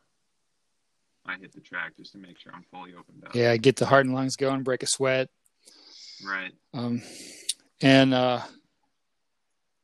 [1.25, 3.35] I hit the track, just to make sure I'm fully opened up.
[3.35, 5.27] yeah get the heart and lungs going break a sweat
[6.25, 6.51] Right.
[6.73, 7.01] um
[7.81, 8.41] and uh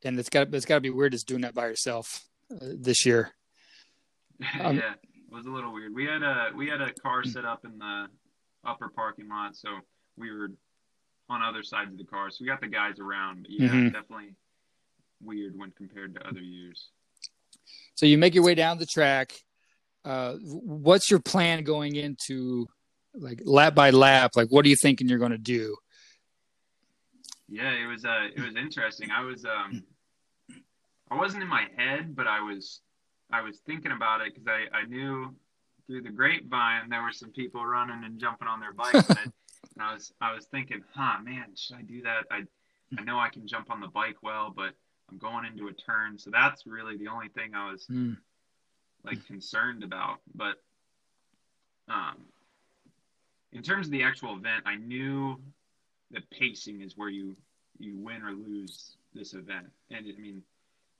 [0.03, 3.05] and it's got it's got to be weird just doing that by yourself uh, this
[3.05, 3.31] year
[4.61, 5.93] Um, yeah, it was a little weird.
[5.95, 8.05] We had a we had a car set up in the
[8.63, 9.69] upper parking lot, so
[10.15, 10.51] we were
[11.29, 12.29] on other sides of the car.
[12.29, 13.43] So we got the guys around.
[13.43, 13.93] But yeah, Mhm.
[13.93, 14.35] definitely
[15.21, 16.89] weird when compared to other years.
[17.95, 19.33] So you make your way down the track.
[20.05, 22.67] Uh, what's your plan going into
[23.13, 24.31] like lap by lap?
[24.35, 25.75] Like, what are you thinking you're going to do?
[27.49, 29.09] Yeah, it was uh it was interesting.
[29.09, 29.83] I was um
[31.09, 32.81] I wasn't in my head, but I was
[33.31, 35.35] I was thinking about it because I I knew
[35.87, 39.07] through the grapevine there were some people running and jumping on their bikes,
[39.77, 42.25] and, I, was I was thinking, huh, man, should I do that?
[42.31, 42.43] I
[42.97, 44.73] I know I can jump on the bike well, but
[45.09, 48.13] I'm going into a turn, so that's really the only thing I was Hmm.
[49.03, 50.19] like concerned about.
[50.33, 50.55] But
[51.89, 52.15] um,
[53.51, 55.39] in terms of the actual event, I knew
[56.11, 57.35] that pacing is where you
[57.77, 59.67] you win or lose this event.
[59.91, 60.41] And I mean,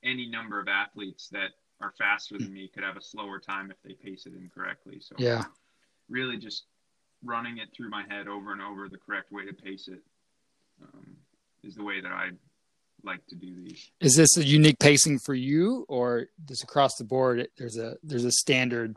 [0.04, 3.76] any number of athletes that are faster than me could have a slower time if
[3.82, 5.00] they pace it incorrectly.
[5.00, 5.44] So Yeah.
[6.08, 6.66] really just
[7.24, 10.00] running it through my head over and over the correct way to pace it
[10.82, 11.06] um,
[11.64, 12.30] is the way that I
[13.04, 13.90] like to do these.
[14.00, 17.48] Is this a unique pacing for you, or just across the board?
[17.56, 18.96] There's a there's a standard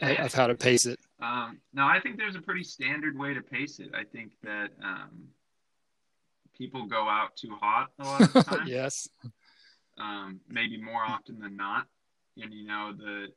[0.00, 0.98] of- of how to pace it.
[1.20, 3.90] Um, no, I think there's a pretty standard way to pace it.
[3.94, 5.28] I think that um,
[6.56, 9.06] people go out too hot a lot of the time, yes.
[9.98, 11.86] um, maybe more often than not.
[12.42, 13.28] And you know, the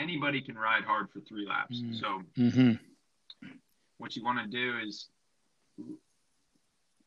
[0.00, 1.82] anybody can ride hard for three laps.
[1.82, 2.00] Mm.
[2.00, 2.72] So hmm
[4.00, 5.08] what you want to do is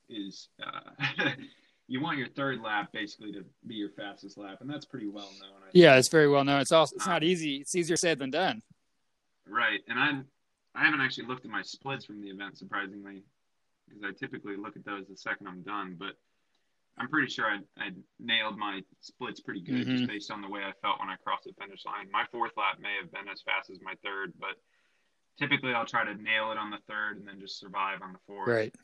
[0.09, 0.91] is uh,
[1.87, 5.31] you want your third lap basically to be your fastest lap, and that's pretty well
[5.41, 5.59] known.
[5.73, 6.61] Yeah, it's very well known.
[6.61, 7.57] It's also it's not easy.
[7.57, 8.61] It's easier said than done.
[9.47, 10.21] Right, and I
[10.79, 13.23] I haven't actually looked at my splits from the event surprisingly,
[13.87, 15.95] because I typically look at those the second I'm done.
[15.97, 16.13] But
[16.97, 19.97] I'm pretty sure I I nailed my splits pretty good Mhm.
[19.97, 22.09] just based on the way I felt when I crossed the finish line.
[22.11, 24.55] My fourth lap may have been as fast as my third, but
[25.39, 28.19] typically I'll try to nail it on the third and then just survive on the
[28.27, 28.47] fourth.
[28.47, 28.75] Right.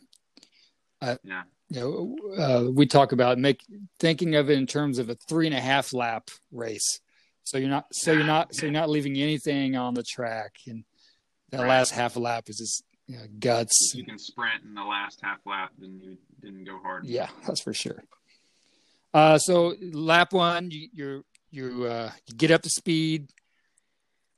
[1.24, 1.44] Yeah.
[1.70, 3.64] You know, uh, we talk about make
[4.00, 7.00] thinking of it in terms of a three and a half lap race.
[7.44, 10.84] So you're not so you're not so you're not leaving anything on the track, and
[11.52, 11.68] that Right.
[11.70, 13.92] last half a lap is just you know, guts.
[13.92, 17.06] If you can sprint in the last half lap, then you didn't go hard.
[17.06, 18.04] Yeah, that's for sure.
[19.16, 23.30] Uh, so lap one, you you're, you uh, you get up to speed.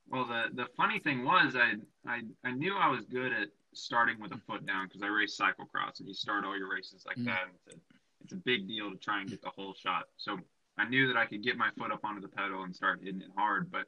[0.07, 1.73] Well, the the funny thing was, I
[2.09, 5.37] I I knew I was good at starting with a foot down because I race
[5.37, 7.25] cyclocross, and you start all your races like Mm.
[7.25, 7.43] that.
[7.43, 7.79] And it's, a,
[8.23, 10.05] it's a big deal to try and get the whole shot.
[10.15, 10.39] So
[10.77, 13.21] I knew that I could get my foot up onto the pedal and start hitting
[13.21, 13.69] it hard.
[13.69, 13.85] But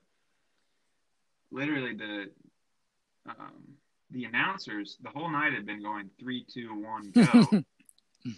[1.52, 2.32] literally, the
[3.30, 3.64] um,
[4.14, 7.48] the announcers the whole night had been going three, two, one, go.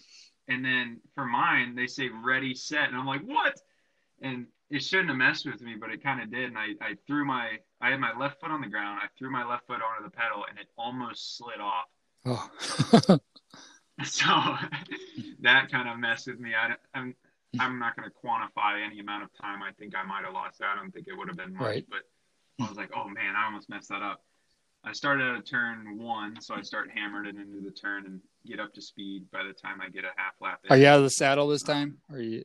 [0.48, 3.60] and then for mine, they say ready, set, and I'm like, what?
[4.22, 6.46] And it shouldn't have messed with me, but it kind of did.
[6.46, 9.00] And I, I threw my, I had my left foot on the ground.
[9.04, 11.86] I threw my left foot onto the pedal, and it almost slid off.
[13.08, 13.20] Oh,
[14.04, 14.26] So
[15.42, 16.52] that kind of messed with me.
[16.54, 17.16] I, I'm,
[17.60, 20.62] I'm not going to quantify any amount of time I think I might have lost.
[20.62, 21.86] I don't think it would have been much, Right.
[21.90, 22.00] but
[22.66, 24.22] I was like, oh man, I almost messed that up.
[24.86, 28.22] I started at a turn one, so I start hammered it into the turn and
[28.46, 30.60] get up to speed by the time I get a half lap.
[30.64, 30.72] in.
[30.72, 31.98] are you out of the saddle this time?
[32.12, 32.44] Are you?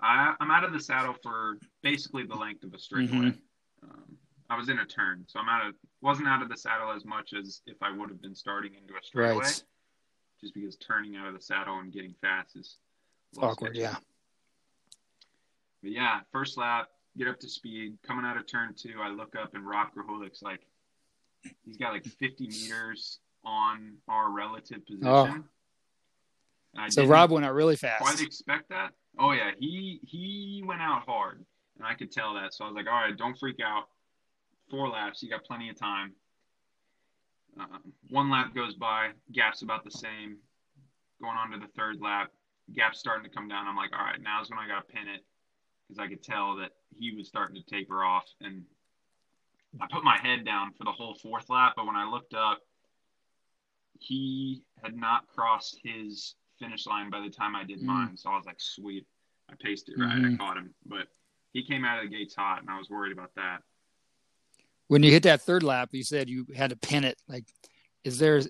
[0.00, 3.30] I, I'm out of the saddle for basically the length of a straightaway.
[3.30, 3.38] Mhm.
[3.84, 4.18] Um,
[4.50, 7.04] I was in a turn, so I'm out of wasn't out of the saddle as
[7.04, 9.44] much as if I would have been starting into a straightaway.
[9.44, 9.62] Right.
[10.40, 12.78] Just because turning out of the saddle and getting fast is
[13.38, 13.76] Awkward.
[13.76, 13.96] Yeah.
[15.82, 17.98] But yeah, first lap, get up to speed.
[18.02, 20.60] Coming out of turn two, I look up and Rob Grahulik's like,
[21.64, 25.44] he's got like 50 meters on our relative position.
[26.76, 26.88] Oh.
[26.88, 28.22] So Rob went out really quite fast.
[28.22, 28.92] expect that.
[29.18, 31.44] Oh yeah, he he went out hard,
[31.78, 32.52] and I could tell that.
[32.52, 33.84] So I was like, all right, don't freak out.
[34.70, 36.12] Four laps, you got plenty of time.
[37.60, 40.38] Um, one lap goes by, gap's about the same.
[41.22, 42.32] Going on to the third lap,
[42.72, 43.68] gap's starting to come down.
[43.68, 45.24] I'm like, all right, now's when I got to pin it
[45.86, 48.24] because I could tell that he was starting to taper off.
[48.40, 48.62] And
[49.80, 52.58] I put my head down for the whole fourth lap, but when I looked up,
[53.98, 57.86] he had not crossed his finish line by the time I did Mm.
[57.86, 58.16] mine.
[58.16, 59.06] So I was like, sweet.
[59.48, 60.16] I paced it right.
[60.16, 60.34] Mhm.
[60.34, 60.74] I caught him.
[60.86, 61.08] But
[61.52, 63.62] he came out of the gates hot, and I was worried about that.
[64.88, 67.20] When you hit that third lap, you said you had to pin it.
[67.28, 67.44] Like,
[68.04, 68.40] is there?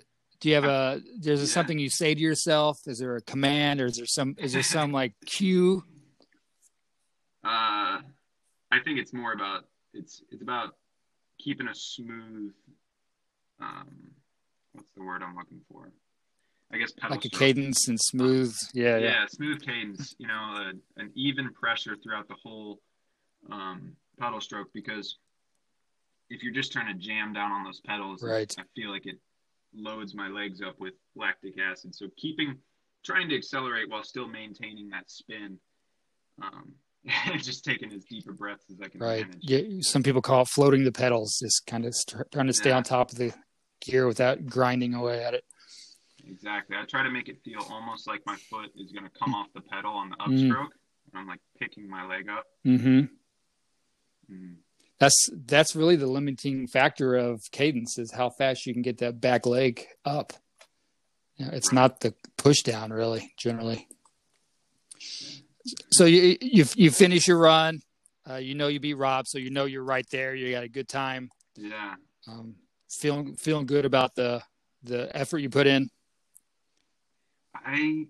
[0.40, 1.00] Do you have a?
[1.18, 1.44] Is there Yeah.
[1.46, 2.78] something you say to yourself?
[2.86, 4.34] Is there a command, or is there some?
[4.38, 5.84] Is there some like cue?
[7.42, 8.00] Uh,
[8.70, 10.76] I think it's more about it's it's about
[11.38, 12.52] keeping a smooth.
[13.60, 13.88] Um,
[14.72, 15.90] what's the word I'm looking for?
[16.72, 17.38] I guess pedal like a stroke.
[17.40, 18.56] cadence and smooth.
[18.72, 19.26] Yeah, yeah, yeah.
[19.28, 20.14] smooth cadence.
[20.18, 22.80] You know, a, an even pressure throughout the whole
[23.50, 24.68] um, pedal stroke.
[24.72, 25.18] Because
[26.30, 28.52] if you're just trying to jam down on those pedals, Right.
[28.58, 29.18] I feel like it
[29.74, 31.94] loads my legs up with lactic acid.
[31.94, 32.56] So keeping
[33.04, 35.58] trying to accelerate while still maintaining that spin.
[36.42, 36.72] Um,
[37.38, 39.22] just taking as deep a breaths as I can Right.
[39.26, 39.38] manage.
[39.42, 42.70] Yeah, some people call it floating the pedals, just kind of st- trying to stay
[42.70, 42.76] Yeah.
[42.78, 43.32] on top of the
[43.80, 45.44] gear without grinding away at it.
[46.26, 46.76] Exactly.
[46.76, 49.48] I try to make it feel almost like my foot is going to come off
[49.54, 50.26] the pedal on the Mm.
[50.28, 50.70] upstroke.
[51.12, 52.44] And I'm like picking my leg up.
[52.66, 53.00] Mm-hmm.
[54.34, 54.56] Mm.
[54.98, 59.20] That's that's really the limiting factor of cadence is how fast you can get that
[59.20, 60.32] back leg up.
[61.36, 61.74] You know, it's Right.
[61.74, 63.86] not the push down really generally.
[65.90, 67.80] So you you you finish your run,
[68.28, 70.34] uh, you know you beat Rob, so you know you're right there.
[70.34, 71.94] You got a good time, Yeah.
[72.28, 72.54] um,
[72.90, 74.42] feeling feeling good about the
[74.82, 75.88] the effort you put in.
[77.54, 78.06] I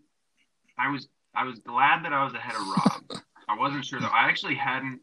[0.78, 3.22] I was I was glad that I was ahead of Rob.
[3.48, 4.06] I wasn't sure though.
[4.06, 5.00] I actually hadn't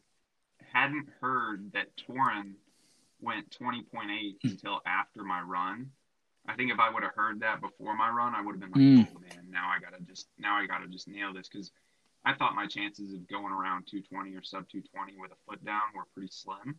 [0.74, 2.54] hadn't heard that Torin
[3.22, 5.92] went 20.8 until after my run.
[6.48, 8.72] I think if I would have heard that before my run, I would have been
[8.72, 9.08] like, Mm.
[9.16, 11.72] "Oh man, now I gotta just now I gotta just nail this." Because
[12.24, 15.82] I thought my chances of going around 220 or sub 220 with a foot down
[15.96, 16.76] were pretty slim.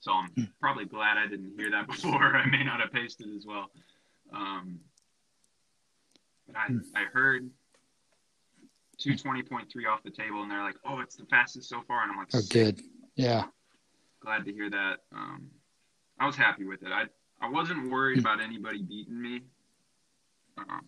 [0.00, 2.36] So I'm probably glad I didn't hear that before.
[2.36, 3.70] I may not have paced it as well.
[4.32, 4.78] Um,
[6.46, 7.50] but I, I heard
[9.00, 12.18] 220.3 off the table, and they're like, "Oh, it's the fastest so far," and I'm
[12.18, 12.80] like, Oh, good.
[13.14, 13.44] Yeah.
[14.20, 14.98] glad to hear that.
[15.14, 15.48] Um,
[16.18, 16.92] I was happy with it.
[16.92, 17.04] I
[17.40, 19.42] I wasn't worried about anybody beating me,
[20.56, 20.82] um,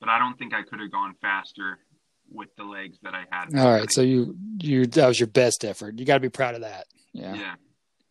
[0.00, 1.78] but I don't think I could have gone faster
[2.30, 3.54] with the legs that I had.
[3.58, 3.90] All right.
[3.90, 5.98] So you you that was your best effort.
[5.98, 6.86] You got to be proud of that.
[7.12, 7.34] Yeah.
[7.34, 7.54] yeah.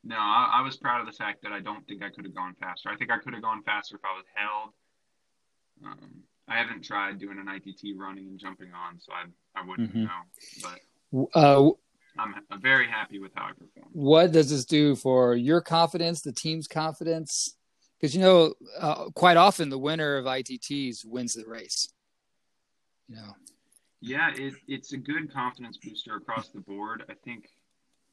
[0.03, 2.33] No, I, I was proud of the fact that I don't think I could have
[2.35, 2.89] gone faster.
[2.89, 4.73] I think I could have gone faster if I was held.
[5.85, 6.09] Um,
[6.47, 9.25] I haven't tried doing an ITT running and jumping on, so I
[9.59, 10.03] I wouldn't Mhm.
[10.05, 10.21] know.
[10.61, 11.71] But Uh,
[12.19, 13.91] I'm, I'm very happy with how I performed.
[13.91, 17.57] what does this do for your confidence, the team's confidence?
[18.00, 21.91] Because you know, uh, quite often the winner of ITTs wins the race.
[23.08, 23.36] You know,
[24.02, 27.04] Yeah, it, it's a good confidence booster across the board.
[27.10, 27.50] I think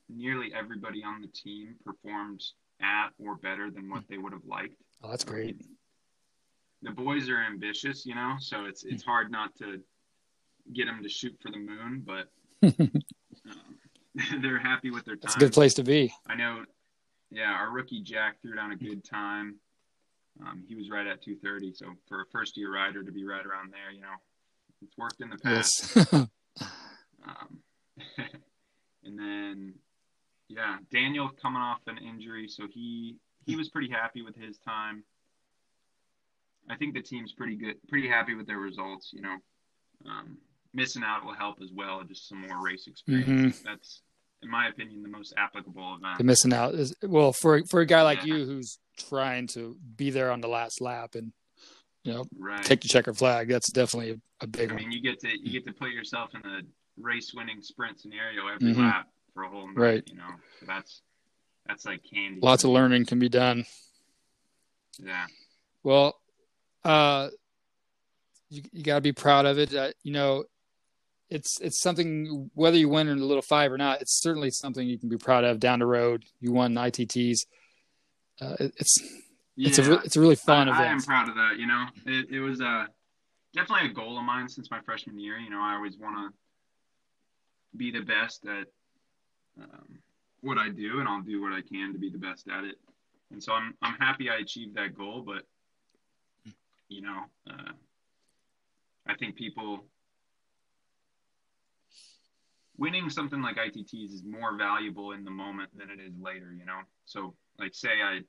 [0.09, 2.43] nearly everybody on the team performed
[2.81, 4.77] at or better than what they would have liked.
[5.03, 5.61] oh, that's great.
[6.83, 9.81] The boys are ambitious, you know, so it's it's hard not to
[10.73, 12.29] get them to shoot for the moon, but
[12.63, 13.03] um,
[14.43, 15.23] they're happy with their time.
[15.23, 16.13] That's a good place to be.
[16.27, 16.65] I know.
[17.31, 19.57] Yeah, our rookie Jack threw down a good time.
[20.41, 21.73] Um, he was right at 230.
[21.75, 24.17] So for a first year rider to be right around there, you know,
[24.83, 25.93] it's worked in the past.
[25.97, 26.27] Yes.
[27.27, 27.61] Um,
[29.05, 29.75] and then,
[30.49, 33.17] yeah, Daniel coming off an injury, so he
[33.47, 35.05] he was pretty happy with his time.
[36.69, 39.11] I think the team's pretty good, pretty happy with their results.
[39.15, 39.37] You know,
[40.05, 40.37] um,
[40.75, 42.03] Miss-N-Out will help as well.
[42.07, 43.61] Just some more race experience.
[43.61, 44.03] That's,
[44.43, 46.19] in my opinion, the most applicable event.
[46.19, 48.35] the Miss-N-Out is well for for a guy like Yeah.
[48.35, 51.33] you who's trying to be there on the last lap and
[52.05, 52.63] you know right.
[52.65, 53.49] take the checker flag.
[53.49, 54.83] That's definitely a, big I one.
[54.83, 56.61] mean, you get to you get to put yourself in a
[57.01, 58.79] race-winning sprint scenario every Mhm.
[58.79, 59.77] lap for a whole night.
[59.77, 60.03] Right.
[60.07, 60.31] You know,
[60.61, 61.03] so that's
[61.67, 62.41] that's like candy.
[62.43, 63.65] Lots of learning can be done.
[64.99, 65.27] Yeah.
[65.83, 66.21] Well,
[66.85, 67.31] uh,
[68.51, 69.75] you you got to be proud of it.
[69.75, 70.45] Uh, you know,
[71.31, 74.03] it's it's something whether you win in the little five or not.
[74.03, 76.25] It's certainly something you can be proud of down the road.
[76.41, 77.47] You won ITTs.
[78.41, 78.99] Uh, it- it's
[79.69, 81.57] it's a it's a really fun I, I am proud of that.
[81.59, 82.87] You know, it, it was uh,
[83.55, 85.39] definitely a goal of mine since my freshman year.
[85.39, 86.37] You know, I always want to
[87.77, 88.67] be the best at
[89.63, 89.99] um,
[90.41, 92.77] what I do, and I'll do what I can to be the best at it.
[93.31, 95.23] And so I'm I'm happy I achieved that goal.
[95.23, 95.45] But
[96.89, 97.73] you know, uh,
[99.07, 99.85] I think people
[102.77, 106.53] winning something like ITTs is more valuable in the moment than it is later.
[106.53, 108.21] You know, so like say I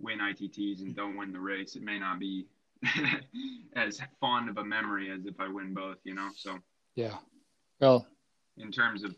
[0.00, 2.46] win ITTs and don't win the race, it may not be
[3.76, 6.28] as fond of a memory as if I win both, you know?
[6.36, 6.58] So,
[6.94, 7.16] Yeah.
[7.80, 8.06] Well,
[8.58, 9.14] in terms of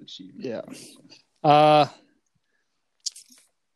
[0.00, 0.44] achievement.
[0.44, 1.48] Yeah.
[1.48, 1.86] uh,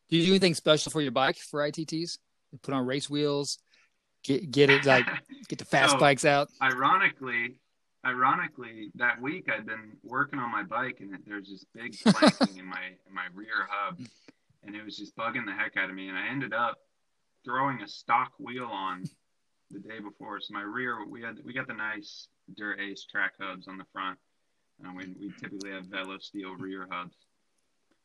[0.08, 2.18] do you do anything special for your bike for ITTs?
[2.62, 3.58] Put on race wheels,
[4.24, 5.04] get get it like
[5.48, 6.48] get the fast So- bikes out.
[6.62, 7.58] ironically,
[8.06, 12.66] ironically, that week I'd been working on my bike and there's this big planking in
[12.66, 13.98] my in my rear hub,
[14.64, 16.08] and it was just bugging the heck out of me.
[16.08, 16.78] And I ended up
[17.44, 19.04] throwing a stock wheel on
[19.70, 20.40] the day before.
[20.40, 24.18] So my rear, we had we got the nice Dura-Ace track hubs on the front,
[24.82, 27.16] and we we typically have Velo steel rear hubs.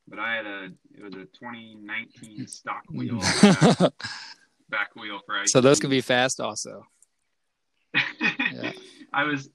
[0.08, 0.64] But I had a
[0.98, 3.80] it was a 2019 stock wheel back,
[4.70, 5.50] back wheel for ITT.
[5.50, 6.86] so those can be fast also.
[8.54, 8.74] Yeah.
[9.14, 9.50] I was,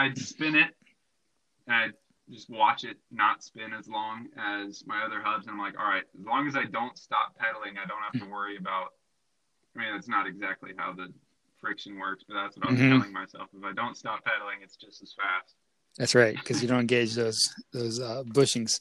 [0.00, 0.74] I'd spin it,
[1.66, 1.92] and I'd
[2.30, 5.46] just watch it not spin as long as my other hubs.
[5.46, 8.18] And I'm like, all right, as long as I don't stop pedaling, I don't have
[8.22, 8.94] to worry about.
[9.76, 11.12] I mean, that's not exactly how the
[11.60, 12.88] friction works, but that's what I was Mhm.
[12.98, 13.50] telling myself.
[13.54, 15.54] If I don't stop pedaling, it's just as fast.
[15.98, 17.38] That's right, because you don't engage those
[17.72, 18.80] those uh, bushings.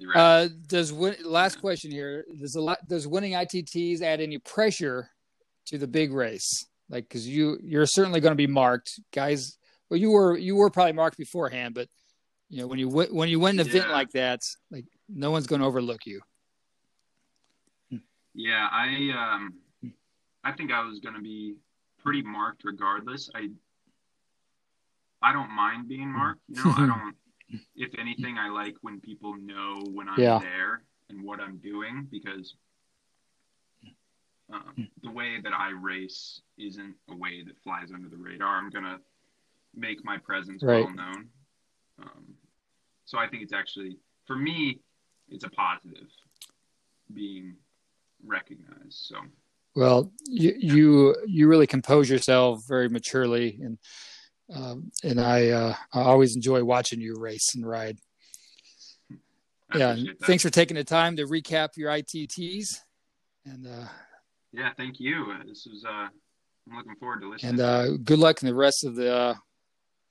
[0.00, 0.16] Right.
[0.16, 2.24] Uh, does win, last question here?
[2.40, 5.10] Does a lot does winning ITTs add any pressure
[5.66, 6.66] to the big race?
[6.88, 9.56] Like, because you you're certainly going to be marked, guys.
[9.90, 11.88] Well, you were you were probably marked beforehand, but
[12.48, 13.92] you know when you when you win an event Yeah.
[13.92, 16.20] like that, like no one's going to overlook you.
[18.34, 19.54] Yeah, I um,
[20.42, 21.54] I think I was gonna be
[22.02, 23.30] pretty marked regardless.
[23.34, 23.48] I
[25.22, 26.40] I don't mind being marked.
[26.48, 27.14] You know, I don't.
[27.76, 30.38] If anything, I like when people know when I'm Yeah.
[30.40, 32.56] there and what I'm doing because
[34.52, 38.56] um, the way that I race isn't a way that flies under the radar.
[38.58, 38.98] I'm gonna
[39.74, 40.84] make my presence Right.
[40.84, 41.28] well known.
[42.00, 42.34] Um,
[43.04, 44.80] so I think it's actually for me,
[45.28, 46.08] it's a positive
[47.12, 47.56] being
[48.24, 48.92] recognized.
[48.92, 49.16] So
[49.74, 53.78] Well, you you you really compose yourself very maturely, and
[54.52, 57.98] um, and I uh, I always enjoy watching you race and ride.
[59.70, 60.26] I yeah, appreciate and that.
[60.26, 62.78] thanks for taking the time to recap your ITTs,
[63.44, 63.86] and uh,
[64.54, 65.32] Yeah, thank you.
[65.32, 65.90] Uh, This is uh,
[66.70, 67.50] I'm looking forward to listening.
[67.52, 69.12] and uh, good luck in the rest of the.
[69.14, 69.34] Uh,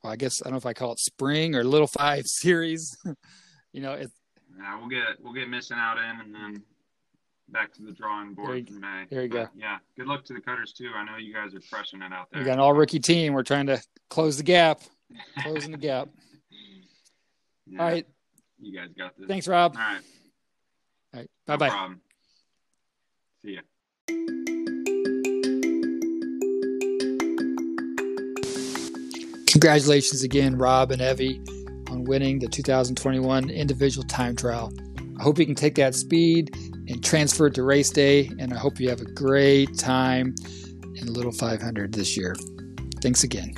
[0.04, 2.96] well, I guess I don't know if I call it spring or Little Five series.
[3.74, 4.12] you know, it,
[4.58, 6.64] yeah, we'll get we'll get Miss-N-Out in, and then
[7.50, 9.06] back to the drawing board in May.
[9.10, 9.48] there you go.
[9.56, 10.91] Yeah, good luck to the cutters too.
[10.96, 12.41] I know you guys are crushing it out there.
[12.41, 13.34] we got an all rookie team.
[13.34, 14.82] We're trying to close the gap,
[15.41, 16.10] closing the gap.
[17.66, 18.06] Yeah, All right,
[18.62, 19.26] you guys got this.
[19.26, 19.78] thanks, Rob.
[19.78, 20.02] All right,
[21.14, 21.70] All right, bye bye.
[21.70, 22.02] problem.
[23.41, 23.62] See ya.
[29.54, 31.39] Congratulations again, Rob and Evie,
[31.89, 34.74] on winning the 2021 individual time trial.
[35.20, 36.49] I hope you can take that speed
[36.89, 40.34] and transfer it to race day, and I hope you have a great time
[40.95, 42.36] in Little 500 this year.
[42.99, 43.54] Thanks again.